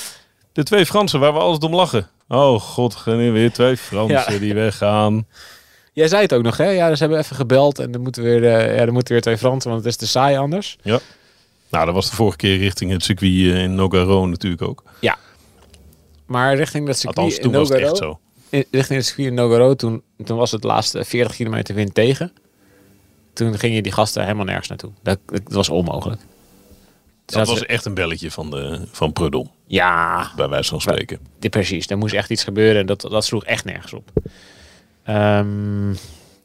De 0.53 0.63
twee 0.63 0.87
Fransen 0.87 1.21
waar 1.21 1.33
we 1.33 1.39
altijd 1.39 1.65
om 1.65 1.75
lachen. 1.75 2.09
Oh 2.29 2.61
god, 2.61 3.03
er 3.07 3.33
weer 3.33 3.53
twee 3.53 3.77
Fransen 3.77 4.33
Ja. 4.33 4.39
die 4.39 4.55
weggaan. 4.55 5.27
Jij 5.93 6.09
zei 6.09 6.23
het 6.23 6.33
ook 6.33 6.43
nog, 6.43 6.57
hè? 6.57 6.69
Ja, 6.69 6.95
ze 6.95 7.03
hebben 7.03 7.19
even 7.19 7.37
gebeld 7.37 7.79
en 7.79 7.93
er 7.93 8.01
moeten 8.01 8.23
weer, 8.23 8.45
eh, 8.45 8.77
ja, 8.77 8.81
er 8.81 8.93
moeten 8.93 9.13
weer 9.13 9.23
twee 9.23 9.39
Fransen, 9.39 9.71
want 9.71 9.83
het 9.85 9.93
is 9.93 9.99
te 9.99 10.07
saai 10.07 10.37
anders. 10.37 10.79
Nou, 11.71 11.85
dat 11.87 11.95
was 11.95 12.11
de 12.11 12.17
vorige 12.17 12.37
keer 12.37 12.59
richting 12.59 12.91
het 12.91 13.05
circuit 13.05 13.33
eh, 13.33 13.63
in 13.63 13.75
Nogaro 13.75 14.27
natuurlijk 14.27 14.63
ook. 14.63 14.83
Maar 16.33 16.57
richting 16.57 16.87
dat 16.87 16.97
circuit 16.97 17.17
Althans, 17.19 17.37
in 17.37 17.43
toen 17.43 17.53
was 17.53 17.69
het 17.69 17.79
echt 17.79 17.97
zo. 17.97 18.19
in- 18.49 18.65
richting 18.71 18.99
het 18.99 19.07
circuit 19.07 19.29
in 19.29 19.35
Nogaro, 19.35 19.75
toen, 19.75 20.03
toen 20.25 20.37
was 20.39 20.51
het 20.51 20.65
laatste 20.65 21.05
40 21.05 21.37
kilometer 21.37 21.75
wind 21.75 21.95
tegen. 21.95 22.33
Toen 23.33 23.59
gingen 23.59 23.83
die 23.83 23.93
gasten 23.93 24.23
helemaal 24.23 24.45
nergens 24.45 24.69
naartoe. 24.69 24.91
Dat, 25.03 25.19
dat 25.27 25.53
was 25.53 25.69
onmogelijk. 25.69 26.21
Dat 27.25 27.35
Zaten 27.35 27.53
was 27.53 27.67
echt 27.67 27.85
een 27.85 27.95
belletje 27.95 28.31
van, 28.31 28.51
de, 28.51 28.87
van 28.91 29.13
Prudhomme, 29.13 29.51
Ja, 29.67 30.31
bij 30.37 30.49
wijze 30.49 30.71
van 30.71 30.81
spreken. 30.81 31.19
precies. 31.51 31.87
Er 31.91 31.99
moest 31.99 32.15
echt 32.15 32.31
iets 32.31 32.45
gebeuren 32.45 32.81
en 32.81 32.87
dat, 32.87 33.01
dat 33.01 33.25
sloeg 33.25 33.45
echt 33.45 33.65
nergens 33.65 33.93
op. 33.93 34.11
Ehm, 35.03 35.95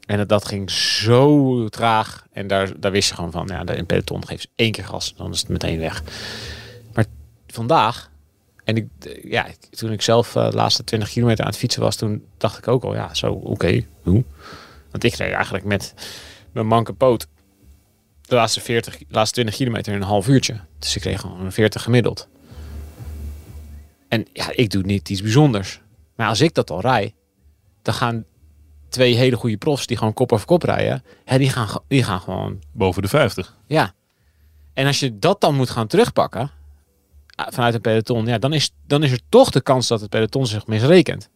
en 0.06 0.18
dat, 0.18 0.30
dat 0.30 0.46
ging 0.46 0.72
zo 0.72 1.68
traag. 1.70 2.26
En 2.32 2.48
daar, 2.48 2.80
daar 2.80 2.92
wist 2.92 3.10
je 3.10 3.16
gewoon 3.16 3.32
van, 3.32 3.48
ja, 3.48 3.66
in 3.66 3.86
peloton 3.86 4.28
geeft 4.28 4.42
ze 4.42 4.48
één 4.56 4.72
keer 4.72 4.86
gas, 4.86 5.14
dan 5.18 5.32
is 5.32 5.40
het 5.40 5.50
meteen 5.50 5.80
weg. 5.80 6.04
Maar 6.94 7.06
vandaag, 7.48 8.10
en 8.68 8.76
ik, 8.76 8.88
ja, 9.24 9.46
ik- 9.46 9.58
toen 9.70 9.92
ik 9.92 10.02
zelf 10.02 10.36
eh, 10.36 10.50
de 10.50 10.56
laatste 10.56 10.84
20 10.84 11.10
kilometer 11.10 11.44
aan 11.44 11.50
het 11.50 11.60
fietsen 11.60 11.82
was, 11.82 11.96
toen 11.96 12.26
dacht 12.38 12.58
ik 12.58 12.68
ook 12.68 12.84
al, 12.84 12.94
ja, 12.96 13.14
zo, 13.14 13.32
oké, 13.32 13.86
hoe? 14.04 14.24
Want 14.92 15.04
ik 15.04 15.14
reed 15.14 15.32
eigenlijk 15.34 15.66
met 15.66 15.94
mijn 16.52 16.68
manke 16.68 16.94
poot 16.94 17.28
de 18.22 18.36
laatste, 18.36 18.62
40, 18.62 18.98
de 18.98 19.06
laatste 19.10 19.34
20 19.34 19.56
kilometer 19.56 19.94
in 19.94 20.02
een 20.02 20.08
half 20.08 20.28
uurtje. 20.28 20.60
Dus 20.80 20.96
ik 20.96 21.02
kreeg 21.02 21.20
gewoon 21.22 21.46
een 21.46 21.52
40 21.52 21.84
gemiddeld. 21.84 22.28
En 24.08 24.26
ja, 24.34 24.50
ik 24.56 24.70
doe 24.70 24.84
niet 24.84 25.10
iets 25.10 25.22
bijzonders. 25.22 25.82
Maar 26.16 26.28
als 26.28 26.42
ik 26.42 26.54
dat 26.54 26.70
al 26.70 26.82
rij, 26.82 27.16
dan 27.82 27.94
gaan 27.94 28.26
twee 28.90 29.16
hele 29.16 29.36
goede 29.36 29.58
profs 29.58 29.88
die 29.88 29.98
gewoon 29.98 30.14
kop 30.14 30.32
over 30.32 30.46
kop 30.46 30.64
rijden, 30.64 31.04
hè, 31.26 31.38
die, 31.38 31.50
gaan, 31.50 31.68
die 31.88 32.04
gaan 32.04 32.20
gewoon, 32.20 32.62
Boven 32.72 33.02
de 33.02 33.08
50. 33.08 33.58
ja. 33.68 33.94
En 34.74 34.86
als 34.88 35.00
je 35.00 35.20
dat 35.20 35.42
dan 35.42 35.56
moet 35.56 35.70
gaan 35.70 35.88
terugpakken 35.88 36.52
vanuit 37.38 37.74
een 37.74 37.82
peloton, 37.82 38.26
ja, 38.26 38.38
dan 38.38 38.54
is, 38.54 38.72
dan 38.88 39.04
is 39.04 39.12
er 39.12 39.20
toch 39.30 39.50
de 39.52 39.62
kans 39.62 39.88
dat 39.88 40.02
het 40.02 40.10
peloton 40.10 40.48
zich 40.48 40.68
misrekent. 40.68 41.30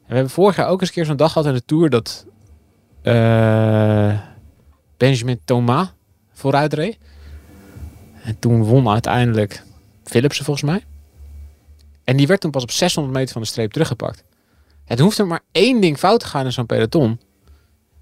En 0.00 0.14
we 0.14 0.14
hebben 0.14 0.32
vorig 0.32 0.56
jaar 0.56 0.68
ook 0.68 0.80
eens 0.80 0.88
een 0.88 0.94
keer 0.94 1.04
zo'n 1.04 1.16
dag 1.16 1.32
gehad 1.32 1.48
in 1.48 1.54
de 1.54 1.64
Tour 1.64 1.90
dat 1.90 2.26
eh, 3.02 4.18
Benjamin 4.96 5.40
Thomas 5.44 5.88
vooruit 6.32 6.72
reed. 6.72 6.98
En 8.22 8.38
toen 8.38 8.64
won 8.64 8.88
uiteindelijk 8.88 9.62
Philipsen 10.04 10.44
volgens 10.44 10.70
mij. 10.70 10.84
En 12.04 12.16
die 12.16 12.26
werd 12.26 12.40
toen 12.40 12.50
pas 12.50 12.62
op 12.62 12.70
600 12.70 13.16
meter 13.16 13.32
van 13.32 13.42
de 13.42 13.48
streep 13.48 13.72
teruggepakt. 13.72 14.24
Het 14.84 14.98
hoeft 14.98 15.18
er 15.18 15.26
maar 15.26 15.40
één 15.52 15.80
ding 15.80 15.98
fout 15.98 16.20
te 16.20 16.26
gaan 16.26 16.44
in 16.44 16.52
zo'n 16.52 16.66
peloton. 16.66 17.20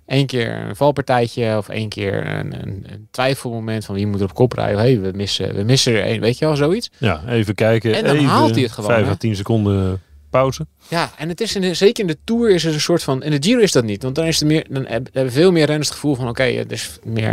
Eén 0.07 0.27
keer 0.27 0.53
een 0.53 0.77
valpartijtje 0.77 1.57
of 1.57 1.69
één 1.69 1.89
keer 1.89 2.27
een, 2.27 2.63
een, 2.63 2.85
een 2.87 3.09
twijfelmoment 3.11 3.85
van 3.85 3.95
wie 3.95 4.07
moet 4.07 4.21
er 4.21 4.27
op 4.27 4.35
kop 4.35 4.53
rijden. 4.53 4.79
Hey, 4.79 5.01
we 5.01 5.11
missen, 5.15 5.55
we 5.55 5.63
missen 5.63 5.93
er 5.93 6.03
één, 6.03 6.21
weet 6.21 6.39
je 6.39 6.45
wel, 6.45 6.57
zoiets. 6.57 6.91
Ja, 6.99 7.23
even 7.29 7.55
kijken. 7.55 7.95
En 7.95 8.05
dan 8.05 8.15
even 8.17 8.29
haalt 8.29 8.55
hij 8.55 8.63
het 8.63 8.73
gewoon, 8.73 8.91
5 8.91 9.05
hè? 9.05 9.11
à 9.11 9.15
10 9.15 9.37
seconden 9.37 10.03
pauze. 10.31 10.67
Ja, 10.89 11.11
en 11.19 11.29
het 11.29 11.41
is 11.41 11.55
in 11.55 11.61
de, 11.61 11.75
zeker 11.75 12.01
in 12.03 12.07
de 12.07 12.19
Tour 12.25 12.51
is 12.51 12.65
er 12.65 12.75
een 12.75 12.81
soort 12.81 13.03
van... 13.03 13.23
In 13.23 13.31
de 13.31 13.37
Giro 13.41 13.61
is 13.61 13.73
dat 13.73 13.85
niet, 13.85 14.03
want 14.03 14.15
dan, 14.15 14.25
is 14.25 14.41
er 14.41 14.47
meer, 14.47 14.67
dan 14.71 14.87
heb- 14.87 15.09
hebben 15.13 15.33
veel 15.33 15.53
meer 15.53 15.67
renners 15.67 15.89
het 15.89 15.97
gevoel 15.97 16.15
van... 16.15 16.29
Oké, 16.29 16.43
er 16.43 16.73
is 16.73 16.99
meer... 17.05 17.31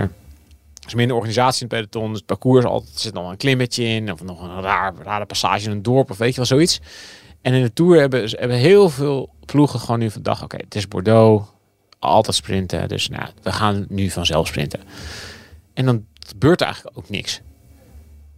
Er 0.82 0.90
is 0.90 0.96
minder 0.96 1.16
organisatie 1.16 1.68
in 1.68 1.76
het 1.76 1.90
peloton. 1.90 2.10
Dus 2.10 2.18
het 2.18 2.26
parcours 2.26 2.66
altijd, 2.66 3.00
zit 3.00 3.14
nog 3.14 3.30
een 3.30 3.38
klimmetje 3.38 3.84
in. 3.84 4.12
Of 4.12 4.24
nog 4.24 4.42
een 4.42 4.62
raar, 4.62 4.94
rare 5.04 5.26
passage 5.26 5.66
in 5.66 5.72
een 5.72 5.82
dorp. 5.82 6.12
Of 6.12 6.18
weet 6.18 6.30
je 6.30 6.36
wel, 6.36 6.46
zoiets. 6.46 6.80
En 7.42 7.54
in 7.54 7.62
de 7.62 7.74
Tour 7.74 8.00
hebben, 8.00 8.30
ze 8.30 8.38
hebben 8.40 8.58
heel 8.58 8.90
veel 8.90 9.30
ploegen 9.46 9.80
gewoon 9.80 10.00
nu 10.00 10.10
van 10.10 10.22
dag... 10.22 10.44
Oké, 10.44 10.58
het 10.58 10.76
is 10.76 10.88
Bordeaux. 10.88 11.48
Altijd 12.04 12.36
sprinten. 12.36 12.88
Dus 12.88 13.10
nou, 13.10 13.30
we 13.42 13.52
gaan 13.52 13.86
nu 13.90 14.10
vanzelf 14.10 14.48
sprinten. 14.48 14.80
En 15.74 15.86
dan 15.86 16.06
gebeurt 16.28 16.60
er 16.60 16.66
eigenlijk 16.66 16.98
ook 16.98 17.10
niks. 17.10 17.42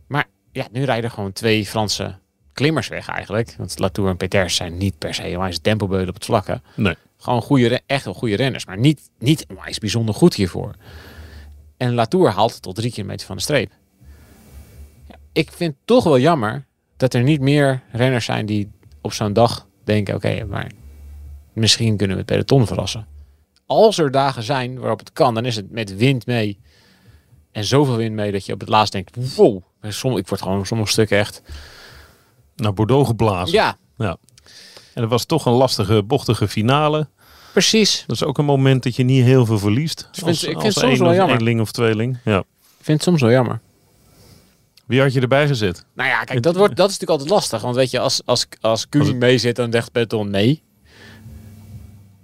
Maar 0.07 0.25
ja, 0.51 0.67
nu 0.71 0.83
rijden 0.83 1.11
gewoon 1.11 1.31
twee 1.31 1.65
Franse 1.65 2.15
klimmers 2.53 2.87
weg 2.87 3.07
eigenlijk. 3.07 3.55
Want 3.57 3.79
Latour 3.79 4.09
en 4.09 4.17
Peters 4.17 4.55
zijn 4.55 4.77
niet 4.77 4.97
per 4.97 5.13
se 5.13 5.23
onwijs 5.23 5.59
tempobeulen 5.59 6.07
op 6.07 6.13
het 6.13 6.25
vlakke. 6.25 6.61
Nee. 6.75 6.95
Gewoon 7.17 7.41
goede, 7.41 7.81
echt 7.85 8.05
wel 8.05 8.13
goede 8.13 8.35
renners. 8.35 8.65
Maar 8.65 8.77
niet, 8.77 9.09
niet 9.19 9.45
onwijs 9.49 9.77
bijzonder 9.77 10.15
goed 10.15 10.33
hiervoor. 10.33 10.73
En 11.77 11.93
Latour 11.93 12.29
haalt 12.29 12.61
tot 12.61 12.75
drie 12.75 12.91
kilometer 12.91 13.27
van 13.27 13.35
de 13.35 13.41
streep. 13.41 13.71
Ja, 15.07 15.15
ik 15.31 15.51
vind 15.51 15.73
het 15.73 15.85
toch 15.85 16.03
wel 16.03 16.19
jammer 16.19 16.65
dat 16.97 17.13
er 17.13 17.23
niet 17.23 17.41
meer 17.41 17.81
renners 17.91 18.25
zijn 18.25 18.45
die 18.45 18.71
op 19.01 19.13
zo'n 19.13 19.33
dag 19.33 19.67
denken... 19.83 20.15
Oké, 20.15 20.45
maar 20.45 20.71
misschien 21.53 21.97
kunnen 21.97 22.15
we 22.15 22.21
het 22.21 22.31
peloton 22.31 22.67
verrassen. 22.67 23.07
Als 23.65 23.97
er 23.97 24.11
dagen 24.11 24.43
zijn 24.43 24.79
waarop 24.79 24.99
het 24.99 25.13
kan, 25.13 25.33
dan 25.33 25.45
is 25.45 25.55
het 25.55 25.71
met 25.71 25.95
wind 25.97 26.25
mee. 26.25 26.59
En 27.51 27.63
zoveel 27.63 27.95
wind 27.95 28.15
mee 28.15 28.31
dat 28.31 28.45
je 28.45 28.53
op 28.53 28.59
het 28.59 28.69
laatst 28.69 28.91
denkt... 28.93 29.35
Wow, 29.35 29.61
ik 30.17 30.27
word 30.27 30.41
gewoon 30.41 30.65
sommige 30.65 30.91
stukken 30.91 31.17
echt... 31.17 31.41
Naar 32.55 32.73
Bordeaux 32.73 33.07
geblazen. 33.07 33.53
Ja, 33.53 33.77
En 34.93 35.01
het 35.01 35.09
was 35.09 35.25
toch 35.25 35.45
een 35.45 35.53
lastige, 35.53 36.03
bochtige 36.03 36.47
finale. 36.47 37.07
precies. 37.51 38.03
Dat 38.07 38.15
is 38.15 38.23
ook 38.23 38.37
een 38.37 38.45
moment 38.45 38.83
dat 38.83 38.95
je 38.95 39.03
niet 39.03 39.23
heel 39.23 39.45
veel 39.45 39.59
verliest. 39.59 40.09
vind- 40.11 40.27
Als, 40.27 40.43
ik 40.43 40.49
vind 40.49 40.55
als 40.63 40.75
het 40.75 40.83
soms 40.83 40.99
wel 40.99 41.09
of 41.09 41.15
jammer. 41.15 41.37
eenling 41.37 41.61
of 41.61 41.71
tweeling. 41.71 42.17
Ja. 42.25 42.37
Ik 42.39 42.45
vind 42.91 42.97
het 42.97 43.03
soms 43.03 43.21
wel 43.21 43.31
jammer. 43.31 43.59
Wie 44.85 45.01
had 45.01 45.13
je 45.13 45.21
erbij 45.21 45.47
gezet? 45.47 45.85
Nou 45.93 46.09
ja, 46.09 46.23
kijk, 46.23 46.41
dat, 46.43 46.55
wordt, 46.55 46.75
dat 46.75 46.89
is 46.89 46.99
natuurlijk 46.99 47.19
altijd 47.21 47.39
lastig. 47.39 47.61
Want 47.61 47.75
weet 47.75 47.91
je, 47.91 47.99
als, 47.99 48.21
als, 48.25 48.47
als 48.61 48.89
Kuhn 48.89 49.17
mee 49.17 49.37
zit, 49.37 49.55
dan 49.55 49.71
zegt 49.71 49.91
peloton 49.91 50.29
nee. 50.29 50.63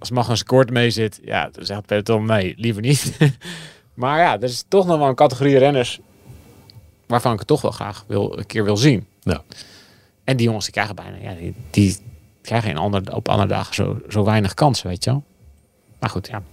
Als 0.02 0.12
Magnus 0.12 0.44
Kort 0.44 0.70
mee 0.70 0.90
zit, 0.90 1.20
ja, 1.24 1.50
dan 1.52 1.66
zegt 1.66 1.86
peloton 1.86 2.26
nee, 2.26 2.54
liever 2.58 2.82
niet. 2.82 3.18
maar 3.94 4.20
ja, 4.20 4.36
er 4.36 4.44
is 4.44 4.66
toch 4.68 4.86
nog 4.86 4.98
wel 4.98 5.08
een 5.08 5.16
categorie 5.16 5.58
renners 5.58 6.00
waarvan 7.06 7.34
ik 7.34 7.40
het 7.40 7.48
toch 7.48 7.62
wel 7.62 7.72
graag 7.72 8.04
wil, 8.08 8.38
een 8.38 8.46
keer 8.46 8.64
wil 8.64 8.78
zien. 8.78 9.06
Ja. 9.20 9.44
En 10.24 10.38
die 10.38 10.46
jongens 10.46 10.66
die 10.66 10.74
krijgen 10.74 10.96
bijna, 10.96 11.18
ja, 11.18 11.34
die, 11.34 11.54
die 11.70 11.98
krijgen 12.42 12.70
in 12.70 12.78
ander, 12.78 13.16
op 13.16 13.30
andere 13.30 13.48
dagen 13.48 13.76
zo, 13.76 14.02
zo 14.10 14.24
weinig 14.24 14.54
kansen, 14.54 14.88
weet 14.88 15.04
je 15.04 15.10
wel. 15.10 15.24
Maar 16.00 16.10
goed, 16.10 16.28
ja. 16.28 16.44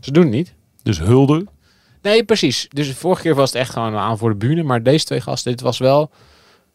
Ze 0.00 0.12
doen 0.12 0.22
het 0.22 0.32
niet. 0.32 0.54
Dus 0.82 0.98
Hulde. 0.98 1.46
Nee, 2.02 2.24
precies. 2.24 2.66
Dus 2.68 2.86
de 2.86 2.94
vorige 2.94 3.22
keer 3.22 3.34
was 3.34 3.52
het 3.52 3.60
echt 3.60 3.72
gewoon 3.72 3.96
aan 3.96 4.18
voor 4.18 4.30
de 4.30 4.36
bühne. 4.36 4.62
Maar 4.62 4.82
deze 4.82 5.04
twee 5.04 5.20
gasten, 5.20 5.50
dit 5.50 5.60
was 5.60 5.78
wel... 5.78 6.10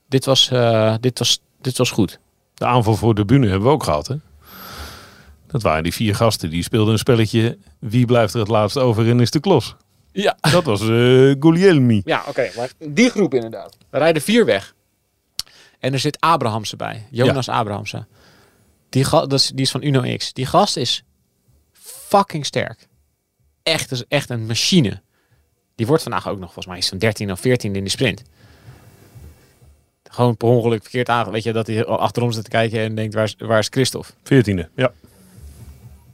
Dit 0.08 0.26
was, 0.26 0.52
eh, 0.52 0.96
dit 1.00 1.20
was, 1.20 1.42
dit 1.62 1.78
was 1.78 1.92
goed. 1.92 2.20
De 2.54 2.66
aanval 2.66 2.96
voor 2.96 3.16
de 3.16 3.26
bühne 3.26 3.48
hebben 3.48 3.68
we 3.68 3.74
ook 3.74 3.84
gehad, 3.84 4.08
hè? 4.08 4.16
Dat 5.52 5.62
waren 5.62 5.84
die 5.84 5.94
vier 5.94 6.16
gasten. 6.16 6.50
Die 6.50 6.64
speelden 6.64 6.94
een 6.94 7.00
spelletje. 7.00 7.58
Wie 7.80 8.06
blijft 8.06 8.34
er 8.34 8.40
het 8.40 8.50
laatst 8.50 8.78
over 8.78 9.10
en 9.10 9.20
is 9.20 9.32
de 9.32 9.40
klos? 9.40 9.76
Ja. 10.12 10.38
Dat 10.52 10.64
was 10.64 10.82
eh 10.82 10.88
Guglielmi. 11.40 12.02
Ja, 12.06 12.24
oké. 12.28 12.50
maar 12.56 12.70
die 12.90 13.10
groep 13.10 13.34
inderdaad. 13.34 13.78
Er 13.90 14.00
rijden 14.00 14.22
vier 14.22 14.46
weg. 14.46 14.76
En 15.80 15.94
er 15.94 16.00
zit 16.00 16.20
Abrahamse 16.20 16.76
bij. 16.76 17.08
Jonas 17.10 17.50
Abrahamse. 17.50 18.06
Die, 18.90 19.10
dat 19.10 19.34
is, 19.34 19.48
die 19.48 19.66
is 19.66 19.72
van 19.72 19.84
Uno 19.84 20.18
X. 20.18 20.34
Die 20.34 20.46
gast 20.46 20.78
is 20.78 21.04
fucking 21.72 22.46
sterk. 22.46 22.88
Echt, 23.64 23.92
is 23.92 24.04
echt 24.08 24.30
een 24.30 24.46
machine. 24.46 25.02
Die 25.76 25.88
wordt 25.88 26.04
vandaag 26.04 26.28
ook 26.28 26.40
nog 26.40 26.54
volgens 26.54 26.66
mij 26.66 26.82
zo'n 26.82 26.98
13 26.98 27.32
of 27.32 27.40
14 27.40 27.76
in 27.76 27.84
de 27.84 27.90
sprint. 27.90 28.22
Gewoon 30.04 30.38
per 30.38 30.48
ongeluk 30.48 30.82
verkeerd 30.82 31.10
aan. 31.10 31.32
Weet 31.32 31.44
je, 31.44 31.54
dat 31.54 31.68
hij 31.68 31.86
achterom 31.86 32.32
zit 32.32 32.44
te 32.44 32.50
kijken 32.50 32.80
en 32.80 32.96
denkt, 32.96 33.14
waar 33.14 33.24
is, 33.24 33.36
waar 33.38 33.60
is 33.60 33.68
Christophe? 33.70 34.12
Veertiende. 34.24 34.70
Ja. 34.76 34.92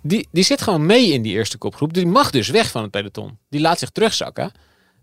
Die, 0.01 0.27
die 0.31 0.43
zit 0.43 0.61
gewoon 0.61 0.85
mee 0.85 1.11
in 1.11 1.21
die 1.21 1.33
eerste 1.33 1.57
kopgroep. 1.57 1.93
Die 1.93 2.05
mag 2.05 2.31
dus 2.31 2.49
weg 2.49 2.71
van 2.71 2.81
het 2.81 2.91
peloton. 2.91 3.37
Die 3.49 3.61
laat 3.61 3.79
zich 3.79 3.89
terugzakken. 3.89 4.51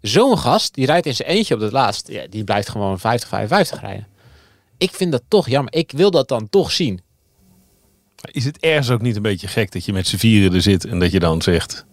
Zo'n 0.00 0.38
gast, 0.38 0.74
die 0.74 0.87
rijdt 0.87 1.07
in 1.07 1.14
zijn 1.14 1.28
eentje 1.28 1.54
op 1.54 1.61
het 1.61 1.72
laatst. 1.72 2.09
Ja, 2.09 2.26
die 2.26 2.44
blijft 2.44 2.68
gewoon 2.68 2.98
50, 2.98 3.28
55 3.28 3.80
rijden. 3.80 4.07
Ik 4.78 4.90
vind 4.90 5.12
dat 5.12 5.22
toch 5.28 5.48
jammer. 5.48 5.72
Ik 5.72 5.92
wil 5.92 6.11
dat 6.11 6.28
dan 6.28 6.48
toch 6.48 6.70
zien. 6.70 7.00
Is 8.30 8.44
het 8.44 8.59
ergens 8.59 8.90
ook 8.90 9.00
niet 9.00 9.16
een 9.16 9.22
beetje 9.22 9.48
gek 9.48 9.72
dat 9.72 9.85
je 9.85 9.92
met 9.92 10.07
z'n 10.07 10.16
vieren 10.16 10.54
er 10.54 10.62
zit 10.62 10.85
en 10.85 10.98
dat 10.98 11.12
je 11.12 11.18
dan 11.18 11.42
zegt: 11.42 11.85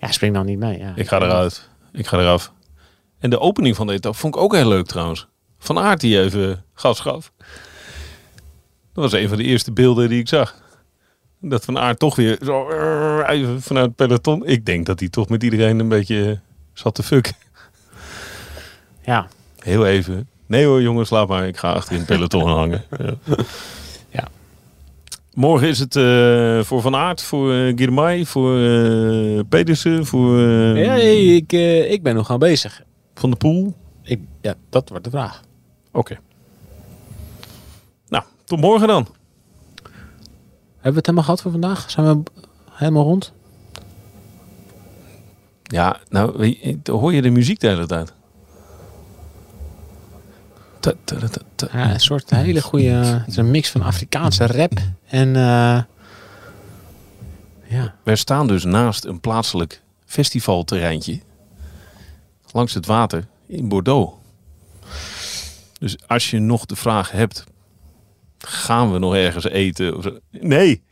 Ja, 0.00 0.12
spring 0.12 0.34
dan 0.34 0.46
niet 0.46 0.58
mee. 0.58 0.78
Ja. 0.78 0.92
Ik 0.96 1.08
ga 1.08 1.16
eruit. 1.20 1.68
Ik 1.92 2.06
ga 2.06 2.18
eraf. 2.18 2.52
En 3.18 3.30
de 3.30 3.38
opening 3.40 3.76
van 3.76 3.86
de 3.86 3.92
etappe 3.92 4.18
vond 4.18 4.34
ik 4.34 4.40
ook 4.40 4.54
heel 4.54 4.68
leuk 4.68 4.86
trouwens. 4.86 5.26
Van 5.58 5.78
Aert 5.78 6.00
die 6.00 6.20
even 6.20 6.64
gas 6.74 7.00
gaf. 7.00 7.32
Dat 8.92 9.04
was 9.04 9.12
een 9.12 9.28
van 9.28 9.38
de 9.38 9.44
eerste 9.44 9.72
beelden 9.72 10.08
die 10.08 10.20
ik 10.20 10.28
zag. 10.28 10.69
Dat 11.40 11.64
Van 11.64 11.78
Aert 11.78 11.98
toch 11.98 12.16
weer 12.16 12.38
zo 12.42 12.68
eh, 12.68 13.28
even 13.28 13.62
vanuit 13.62 13.86
het 13.86 13.96
peloton. 13.96 14.46
Ik 14.46 14.66
denk 14.66 14.86
dat 14.86 15.00
hij 15.00 15.08
toch 15.08 15.28
met 15.28 15.42
iedereen 15.42 15.78
een 15.78 15.88
beetje 15.88 16.40
zat 16.72 16.94
te 16.94 17.02
fucken. 17.02 17.34
Ja. 19.04 19.28
Heel 19.58 19.86
even. 19.86 20.28
Nee 20.46 20.64
hoor 20.64 20.82
jongens, 20.82 21.10
laat 21.10 21.28
maar. 21.28 21.46
Ik 21.46 21.56
ga 21.56 21.72
achter 21.72 21.92
in 21.92 21.98
het 21.98 22.06
peloton 22.06 22.48
hangen. 22.58 22.84
Ja. 22.98 23.14
Ja. 24.08 24.28
Morgen 25.34 25.68
is 25.68 25.78
het 25.78 25.96
eh, 25.96 26.60
voor 26.62 26.80
Van 26.80 26.96
Aert, 26.96 27.22
voor 27.22 27.52
uh, 27.52 27.76
Girmay, 27.76 28.24
voor 28.24 28.58
Pedersen, 29.44 30.06
voor 30.06 30.38
Ja, 30.76 30.94
ik, 30.94 31.52
ik 31.90 32.02
ben 32.02 32.14
nog 32.14 32.30
aan 32.30 32.38
bezig. 32.38 32.82
Van 33.14 33.30
de 33.30 33.36
Poel. 33.36 33.74
Ik, 34.02 34.20
ja, 34.40 34.54
dat 34.68 34.88
wordt 34.88 35.04
de 35.04 35.10
vraag. 35.10 35.42
Oké. 35.92 36.18
Nou, 38.08 38.24
tot 38.44 38.60
morgen 38.60 38.88
dan. 38.88 39.06
Hebben 40.80 40.90
we 40.92 40.96
het 40.96 41.06
helemaal 41.06 41.24
gehad 41.24 41.40
voor 41.42 41.50
vandaag? 41.50 41.90
Zijn 41.90 42.06
we 42.06 42.22
helemaal 42.70 43.04
rond? 43.04 43.32
Ja, 45.62 46.00
nou, 46.08 46.54
hoor 46.84 47.12
je 47.14 47.22
de 47.22 47.30
muziek 47.30 47.60
de 47.60 47.68
hele 47.68 47.86
tijd? 47.86 48.12
Ta- 50.80 50.92
ta- 51.04 51.16
ta- 51.18 51.28
ta- 51.28 51.40
ta- 51.54 51.68
Ja, 51.78 51.90
een 51.92 52.00
soort 52.00 52.30
hele 52.30 52.62
goede... 52.62 52.88
Het 53.20 53.26
is 53.26 53.36
een 53.36 53.50
mix 53.50 53.70
van 53.70 53.82
Afrikaanse 53.82 54.46
rap 54.46 54.72
en... 55.06 55.36
eh, 55.36 55.82
ja. 57.66 57.94
We 58.02 58.16
staan 58.16 58.46
dus 58.46 58.64
naast 58.64 59.04
een 59.04 59.20
plaatselijk 59.20 59.82
festivalterreintje. 60.04 61.20
Langs 62.52 62.74
het 62.74 62.86
water 62.86 63.26
in 63.46 63.68
Bordeaux. 63.68 64.12
Dus 65.78 65.96
als 66.06 66.30
je 66.30 66.38
nog 66.38 66.66
de 66.66 66.76
vraag 66.76 67.10
hebt, 67.10 67.44
gaan 68.48 68.92
we 68.92 68.98
nog 68.98 69.14
ergens 69.14 69.44
eten? 69.44 69.96
Of 69.96 70.02
zo? 70.02 70.18
Nee, 70.30 70.82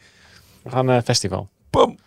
We 0.62 0.70
gaan 0.70 0.86
naar 0.86 1.02
festival. 1.02 1.48
pam. 1.70 1.98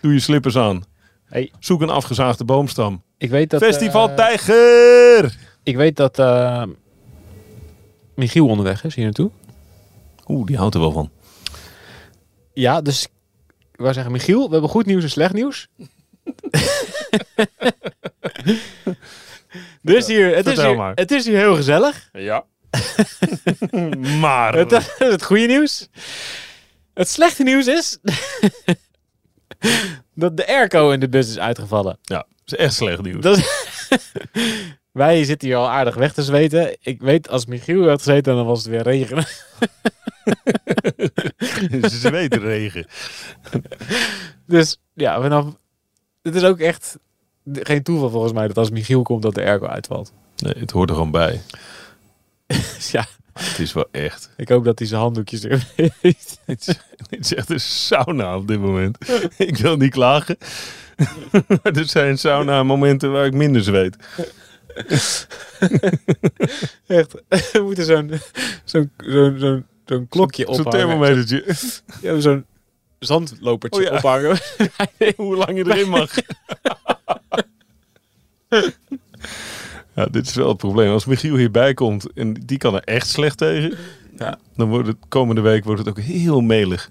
Doe 0.00 0.12
je 0.12 0.20
slippers 0.20 0.56
aan. 0.56 0.84
Hey, 1.24 1.52
Zoek 1.58 1.80
een 1.80 1.90
afgezaagde 1.90 2.44
boomstam. 2.44 3.02
ik 3.18 3.30
weet 3.30 3.50
dat... 3.50 3.62
Festival 3.62 4.08
eh, 4.08 4.14
Tijger! 4.14 5.36
Ik 5.62 5.76
weet 5.76 5.96
dat 5.96 6.18
eh, 6.18 6.62
Michiel 8.14 8.46
onderweg 8.46 8.84
is 8.84 8.94
hier 8.94 9.04
naartoe. 9.04 9.30
Oeh, 10.28 10.46
die 10.46 10.56
houdt 10.56 10.74
er 10.74 10.80
wel 10.80 10.92
van. 10.92 11.10
Ja, 12.54 12.80
dus 12.80 13.04
ik 13.72 13.80
wou 13.80 13.92
zeggen, 13.92 14.12
Michiel, 14.12 14.46
we 14.46 14.52
hebben 14.52 14.70
goed 14.70 14.86
nieuws 14.86 15.02
en 15.02 15.10
slecht 15.10 15.32
nieuws. 15.32 15.68
dus 19.82 20.06
hier, 20.06 20.36
het 20.36 20.46
is 20.46 20.62
hier, 20.62 20.76
maar. 20.76 20.92
het 20.94 21.10
is 21.10 21.26
hier 21.26 21.36
heel 21.38 21.54
gezellig. 21.54 22.08
Ja. 22.12 22.44
maar. 24.20 24.54
Het, 24.54 24.72
is 24.72 24.88
het 24.98 25.24
goede 25.24 25.46
nieuws. 25.46 25.88
Het 26.94 27.08
slechte 27.08 27.42
nieuws 27.42 27.66
is 27.66 27.98
dat 30.14 30.36
de 30.36 30.46
airco 30.46 30.90
in 30.90 31.00
de 31.00 31.08
bus 31.08 31.28
is 31.28 31.38
uitgevallen. 31.38 31.98
Ja, 32.02 32.16
dat 32.44 32.58
is 32.58 32.64
echt 32.64 32.74
slecht 32.74 33.02
nieuws. 33.02 33.22
Dat 33.22 33.36
is- 33.38 33.64
Wij 34.92 35.24
zitten 35.24 35.48
hier 35.48 35.56
al 35.56 35.68
aardig 35.70 35.94
weg 35.94 36.12
te 36.12 36.22
zweten. 36.22 36.76
Ik 36.80 37.00
weet, 37.00 37.28
als 37.28 37.46
Michiel 37.46 37.88
had 37.88 37.98
gezeten, 38.02 38.34
dan 38.36 38.46
was 38.46 38.58
het 38.58 38.68
weer 38.68 38.82
regen. 38.82 39.26
Ze 41.90 42.08
weten 42.10 42.40
regen. 42.40 42.86
Dus 44.46 44.78
ja, 44.94 45.20
vanaf. 45.20 45.46
Het 46.22 46.34
is 46.34 46.42
ook 46.42 46.58
echt 46.58 46.98
geen 47.52 47.82
toeval 47.82 48.10
volgens 48.10 48.32
mij 48.32 48.46
dat 48.46 48.58
als 48.58 48.70
Michiel 48.70 49.02
komt 49.02 49.22
dat 49.22 49.34
de 49.34 49.42
airco 49.44 49.66
uitvalt. 49.66 50.12
Nee, 50.36 50.54
het 50.58 50.70
hoort 50.70 50.88
er 50.88 50.94
gewoon 50.96 51.10
bij. 51.10 51.40
Ja, 52.92 53.06
Het 53.32 53.58
is 53.58 53.72
wel 53.72 53.88
echt. 53.90 54.30
ik 54.36 54.48
hoop 54.48 54.64
dat 54.64 54.78
hij 54.78 54.88
zijn 54.88 55.00
handdoekjes 55.00 55.44
er 55.44 55.66
heeft. 56.00 56.38
Het 56.44 56.76
is, 57.10 57.34
echt 57.34 57.50
een 57.50 57.60
sauna 57.60 58.36
op 58.36 58.48
dit 58.48 58.60
moment. 58.60 58.98
ik 59.36 59.56
wil 59.56 59.76
niet 59.76 59.90
klagen. 59.92 60.36
maar 61.46 61.72
er 61.72 61.88
zijn 61.88 62.18
sauna 62.18 62.62
momenten 62.62 63.12
waar 63.12 63.26
ik 63.26 63.32
minder 63.32 63.62
zweet. 63.62 63.96
Echt. 66.86 67.14
We 67.52 67.60
moeten 67.62 67.84
zo'n 67.84 68.10
zo'n 68.64 68.90
zo'n 68.96 69.36
zo'n 69.38 69.66
zo'n 69.86 70.08
klokje 70.08 70.44
Zo'n 70.44 70.54
ophangen. 70.54 70.70
thermometertje. 70.78 71.44
Ja, 72.02 72.20
zo'n 72.20 72.46
zandlopertje 72.98 73.80
Oh 73.80 73.86
ja. 73.86 73.94
ophangen. 73.96 74.38
Hoe 75.16 75.36
lang 75.36 75.56
je 75.58 75.64
erin 75.74 75.88
mag. 75.88 76.12
Ja, 79.96 80.06
dit 80.06 80.26
is 80.26 80.34
wel 80.34 80.48
het 80.48 80.56
probleem. 80.56 80.90
Als 80.92 81.04
Michiel 81.04 81.36
hierbij 81.36 81.74
komt 81.74 82.12
en 82.12 82.32
die 82.32 82.58
kan 82.58 82.74
er 82.74 82.82
echt 82.84 83.08
slecht 83.08 83.38
tegen. 83.38 83.76
Ja. 84.16 84.38
Dan 84.56 84.68
wordt 84.68 84.88
het 84.88 84.96
komende 85.08 85.40
week 85.40 85.64
wordt 85.64 85.78
het 85.80 85.88
ook 85.88 86.00
heel 86.00 86.40
melig. 86.40 86.90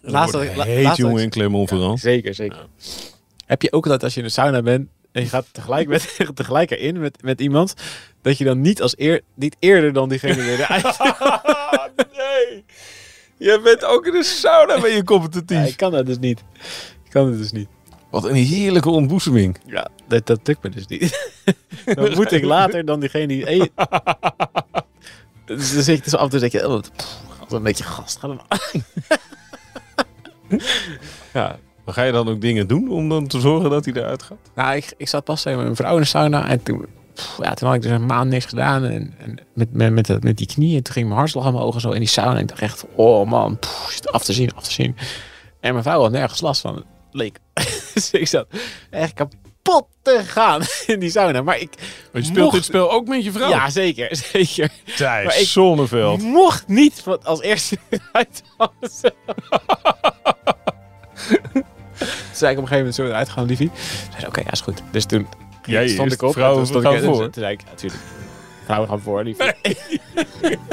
Laatst 0.00 0.12
Laatst 0.12 0.34
had 0.34 0.42
ik- 0.42 0.56
la- 0.56 0.64
heet 0.64 0.96
jongen 0.96 1.22
in 1.22 1.30
Clermont-Ferrand. 1.30 2.00
Zeker, 2.00 2.34
zeker. 2.34 2.66
Heb 3.46 3.62
je 3.62 3.72
ook 3.72 3.86
dat 3.86 4.02
als 4.02 4.14
je 4.14 4.20
in 4.20 4.26
de 4.26 4.32
sauna 4.32 4.62
bent 4.62 4.88
en 5.12 5.22
je 5.22 5.28
gaat 5.28 5.46
tegelijk, 5.52 5.88
met, 5.88 6.16
tegelijk 6.34 6.70
erin 6.70 6.98
met, 7.00 7.22
met 7.22 7.40
iemand, 7.40 7.74
dat 8.22 8.38
je 8.38 8.44
dan 8.44 8.60
niet 8.60 8.82
als 8.82 8.94
eer, 8.98 9.20
niet 9.34 9.56
eerder 9.58 9.92
dan 9.92 10.08
diegene 10.08 10.34
weer 10.42 10.60
eruit... 10.60 10.84
nee. 12.16 12.64
Jij 13.36 13.60
bent 13.60 13.84
ook 13.84 14.06
in 14.06 14.12
de 14.12 14.22
sauna 14.24 14.80
ben 14.80 14.90
je 14.90 15.04
competitief. 15.04 15.56
Ja, 15.58 15.64
ik 15.64 15.76
kan 15.76 15.90
dat 15.92 16.06
dus 16.06 16.18
niet. 16.18 16.38
Ik 17.04 17.10
kan 17.10 17.26
het 17.28 17.38
dus 17.38 17.52
niet. 17.52 17.68
Wat 18.10 18.24
een 18.24 18.34
heerlijke 18.34 18.90
ontboezeming. 18.90 19.58
Ja, 19.66 19.88
dat, 20.06 20.26
dat 20.26 20.40
lukt 20.44 20.62
me 20.62 20.70
dus 20.70 20.86
niet. 20.86 21.32
dan 21.94 22.14
moet 22.14 22.32
ik 22.32 22.44
later 22.44 22.84
dan 22.84 23.00
diegene 23.00 23.26
die... 23.26 23.44
Hey, 23.44 23.70
dus 25.44 25.74
dan 25.74 25.82
zit 25.82 25.96
je 25.96 26.02
dus 26.02 26.14
af 26.16 26.22
en 26.24 26.30
toe 26.30 26.38
zeg 26.38 26.52
je... 26.52 26.68
Oh, 26.68 26.80
een 27.48 27.62
beetje 27.62 27.84
gast. 27.84 28.18
Ga 28.18 28.26
dan 28.28 28.40
ja. 31.32 31.58
Maar 31.84 31.94
ga 31.94 32.02
je 32.02 32.12
dan 32.12 32.28
ook 32.28 32.40
dingen 32.40 32.66
doen 32.66 32.90
om 32.90 33.08
dan 33.08 33.26
te 33.26 33.40
zorgen 33.40 33.70
dat 33.70 33.84
hij 33.84 33.94
eruit 33.94 34.22
gaat? 34.22 34.38
Nou, 34.54 34.76
ik, 34.76 34.94
ik 34.96 35.08
zat 35.08 35.24
pas 35.24 35.44
met 35.44 35.56
mijn 35.56 35.76
vrouw 35.76 35.94
in 35.94 36.00
de 36.00 36.06
sauna 36.06 36.48
en 36.48 36.62
toen... 36.62 36.86
pff, 37.14 37.38
Ja, 37.42 37.54
toen 37.54 37.66
had 37.68 37.76
ik 37.76 37.82
dus 37.82 37.90
een 37.90 38.06
maand 38.06 38.30
niks 38.30 38.44
gedaan 38.44 38.84
en, 38.84 39.14
en 39.18 39.38
met, 39.54 39.72
met, 39.72 39.92
met, 39.92 40.06
dat- 40.06 40.22
met 40.22 40.36
die 40.36 40.46
knie. 40.46 40.76
En 40.76 40.82
toen 40.82 40.92
ging 40.92 41.06
mijn 41.06 41.18
hartslag 41.18 41.46
aan 41.46 41.52
mijn 41.52 41.64
ogen 41.64 41.80
zo 41.80 41.90
in 41.90 41.98
die 41.98 42.08
sauna. 42.08 42.34
En 42.34 42.40
ik 42.42 42.48
dacht 42.48 42.60
echt, 42.60 42.84
oh 42.94 43.28
man, 43.28 43.58
pff, 43.58 44.06
af 44.06 44.24
te 44.24 44.32
zien, 44.32 44.54
af 44.54 44.62
te 44.64 44.72
zien. 44.72 44.96
En 45.60 45.72
mijn 45.72 45.84
vrouw 45.84 46.00
had 46.00 46.10
nergens 46.10 46.40
last 46.40 46.60
van, 46.60 46.84
leek. 47.10 47.38
Dus 48.10 48.20
ik 48.20 48.28
zat 48.28 48.46
echt 48.90 49.12
kapot 49.12 49.86
te 50.02 50.20
gaan 50.24 50.62
in 50.86 50.98
die 51.00 51.10
sauna. 51.10 51.42
Maar 51.42 51.58
ik 51.58 51.70
Maar 52.12 52.22
je 52.22 52.28
speelt 52.28 52.38
Mocht- 52.38 52.54
dit 52.54 52.64
spel 52.64 52.90
ook 52.92 53.06
met 53.08 53.24
je 53.24 53.32
vrouw? 53.32 53.48
Ja, 53.48 53.70
zeker. 53.70 54.16
Zeker. 54.32 54.70
Thijs 54.96 55.26
maar 55.26 55.38
ik- 55.40 55.46
Zonneveld. 55.46 56.22
Mocht 56.22 56.68
niet 56.68 57.00
van- 57.02 57.24
als 57.24 57.40
eerste 57.42 57.78
uit 58.12 58.42
Toen 61.98 62.06
zei 62.32 62.52
ik 62.52 62.58
op 62.58 62.62
een 62.62 62.68
gegeven 62.68 62.76
moment, 62.76 62.96
we 62.96 63.02
eruit 63.04 63.28
gaan, 63.28 63.44
liefie? 63.46 63.70
Oké, 64.26 64.40
ja, 64.40 64.50
is 64.50 64.60
goed. 64.60 64.82
Dus 64.90 65.04
toen 65.04 65.26
Jij 65.64 65.88
stond 65.88 66.12
ik 66.12 66.22
op. 66.22 66.32
vrouwen 66.32 66.66
stond 66.66 66.84
ik, 66.84 67.02
voor. 67.02 67.16
Toen 67.30 67.42
zei 67.42 67.52
ik, 67.52 67.60
natuurlijk. 67.64 68.02
Vrouwen 68.64 68.88
gaan 68.88 69.00
voor, 69.00 69.24
liefie. 69.24 69.52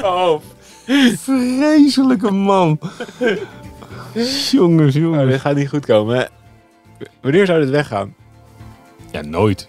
oh, 0.02 0.42
Vreselijke 1.18 2.32
man. 2.32 2.80
jongens, 4.52 4.96
jongens. 4.96 5.32
dit 5.32 5.40
gaat 5.42 5.56
niet 5.56 5.70
goed 5.70 5.86
komen. 5.86 6.18
hè. 6.18 6.24
Wanneer 7.22 7.46
zou 7.46 7.60
dit 7.60 7.70
weggaan? 7.70 8.16
Ja, 9.12 9.22
nooit. 9.22 9.68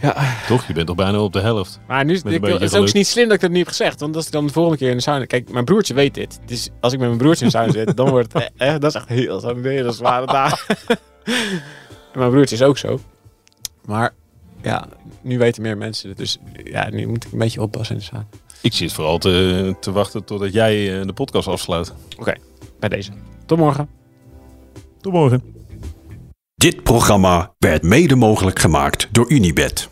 Ja, 0.00 0.36
Toch, 0.46 0.66
je 0.66 0.72
bent 0.72 0.86
toch 0.86 0.96
bijna 0.96 1.20
op 1.20 1.32
de 1.32 1.40
helft. 1.40 1.80
maar 1.86 2.04
nu 2.04 2.12
is 2.12 2.22
ik, 2.22 2.44
het 2.44 2.60
is 2.60 2.74
ook 2.74 2.92
niet 2.92 3.06
slim 3.06 3.24
dat 3.24 3.34
ik 3.34 3.40
dat 3.40 3.50
niet 3.50 3.58
heb 3.58 3.68
gezegd. 3.68 4.00
Want 4.00 4.16
als 4.16 4.26
ik 4.26 4.32
dan 4.32 4.46
de 4.46 4.52
volgende 4.52 4.78
keer 4.78 4.90
in 4.90 4.96
de 4.96 5.02
sauna... 5.02 5.24
Kijk, 5.24 5.50
mijn 5.50 5.64
broertje 5.64 5.94
weet 5.94 6.14
dit. 6.14 6.40
Dus 6.46 6.68
als 6.80 6.92
ik 6.92 6.98
met 6.98 7.08
mijn 7.08 7.20
broertje 7.20 7.44
in 7.44 7.50
de 7.50 7.56
sauna 7.56 7.72
zit, 7.72 7.96
dan 7.96 8.10
wordt 8.10 8.32
het... 8.32 8.50
eh, 8.56 8.72
dat 8.72 8.84
is 8.84 8.94
echt 8.94 9.08
heel, 9.08 9.40
dat 9.40 9.56
is 9.56 9.64
een 9.64 9.70
hele 9.70 9.92
zware 9.92 10.26
dag. 10.40 10.66
En 10.66 12.18
mijn 12.18 12.30
broertje 12.30 12.56
is 12.56 12.62
ook 12.62 12.78
zo. 12.78 13.00
Maar 13.84 14.14
ja, 14.62 14.88
nu 15.20 15.38
weten 15.38 15.62
meer 15.62 15.76
mensen 15.76 16.08
het. 16.08 16.18
Dus 16.18 16.38
ja, 16.64 16.90
nu 16.90 17.06
moet 17.06 17.24
ik 17.24 17.32
een 17.32 17.38
beetje 17.38 17.62
oppassen 17.62 17.94
in 17.94 18.00
de 18.00 18.06
sauna. 18.06 18.26
Ik 18.60 18.72
zit 18.72 18.92
vooral 18.92 19.18
te, 19.18 19.74
te 19.80 19.92
wachten 19.92 20.24
totdat 20.24 20.52
jij 20.52 21.00
eh, 21.00 21.06
de 21.06 21.12
podcast 21.12 21.48
afsluit. 21.48 21.92
Bij 22.78 22.88
deze. 22.88 23.10
Tot 23.46 23.58
morgen. 23.58 23.88
Tot 25.00 25.12
morgen. 25.12 25.42
Dit 26.54 26.82
programma 26.82 27.52
werd 27.58 27.82
mede 27.82 28.16
mogelijk 28.16 28.58
gemaakt 28.58 29.08
door 29.10 29.30
Unibed. 29.30 29.90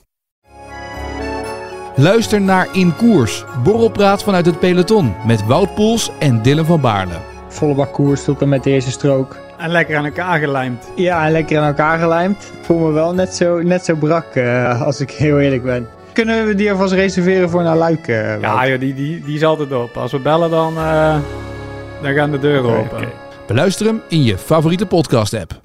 Luister 1.97 2.40
naar 2.40 2.69
In 2.73 2.97
Koers, 2.97 3.45
borrelpraat 3.64 4.23
vanuit 4.23 4.47
het 4.47 4.59
peloton 4.59 5.14
met 5.27 5.47
Wout 5.47 5.75
Poels 5.75 6.11
en 6.19 6.43
Dylan 6.43 6.64
van 6.64 6.81
Baarle. 6.81 7.14
Volle 7.49 7.75
bak 7.75 7.93
koers 7.93 8.25
tot 8.25 8.40
en 8.43 8.49
met 8.49 8.62
de 8.64 8.71
eerste 8.71 8.90
strook. 8.90 9.37
En 9.59 9.71
lekker 9.71 9.97
aan 9.97 10.05
elkaar 10.05 10.38
gelijmd. 10.38 10.90
Ja, 10.97 11.27
en 11.27 11.33
lekker 11.33 11.59
aan 11.59 11.67
elkaar 11.67 11.99
gelijmd. 11.99 12.53
Voel 12.62 12.79
me 12.79 12.90
wel 12.93 13.14
net 13.14 13.35
zo, 13.35 13.62
net 13.62 13.85
zo 13.85 13.95
brak, 13.95 14.35
eh, 14.35 14.83
als 14.83 15.01
ik 15.01 15.11
heel 15.11 15.40
eerlijk 15.40 15.62
ben. 15.62 15.88
Kunnen 16.12 16.47
we 16.47 16.55
die 16.55 16.71
alvast 16.71 16.93
reserveren 16.93 17.51
voor 17.51 17.62
naar 17.62 17.77
Luik? 17.77 18.09
eh? 18.09 18.40
Ja, 18.40 18.69
joh, 18.69 18.81
die, 18.81 18.95
die, 18.95 19.23
die 19.25 19.35
is 19.35 19.45
altijd 19.45 19.73
op. 19.73 19.97
Als 19.97 20.12
we 20.12 20.19
bellen, 20.19 20.51
dan, 20.51 20.77
eh, 20.77 21.17
dan 22.03 22.14
gaan 22.14 22.31
de 22.31 22.38
deuren 22.38 22.77
open. 22.79 23.09
Beluister 23.46 23.87
hem 23.87 24.02
in 24.09 24.22
je 24.22 24.38
favoriete 24.38 24.87
podcast 24.87 25.35
app. 25.35 25.63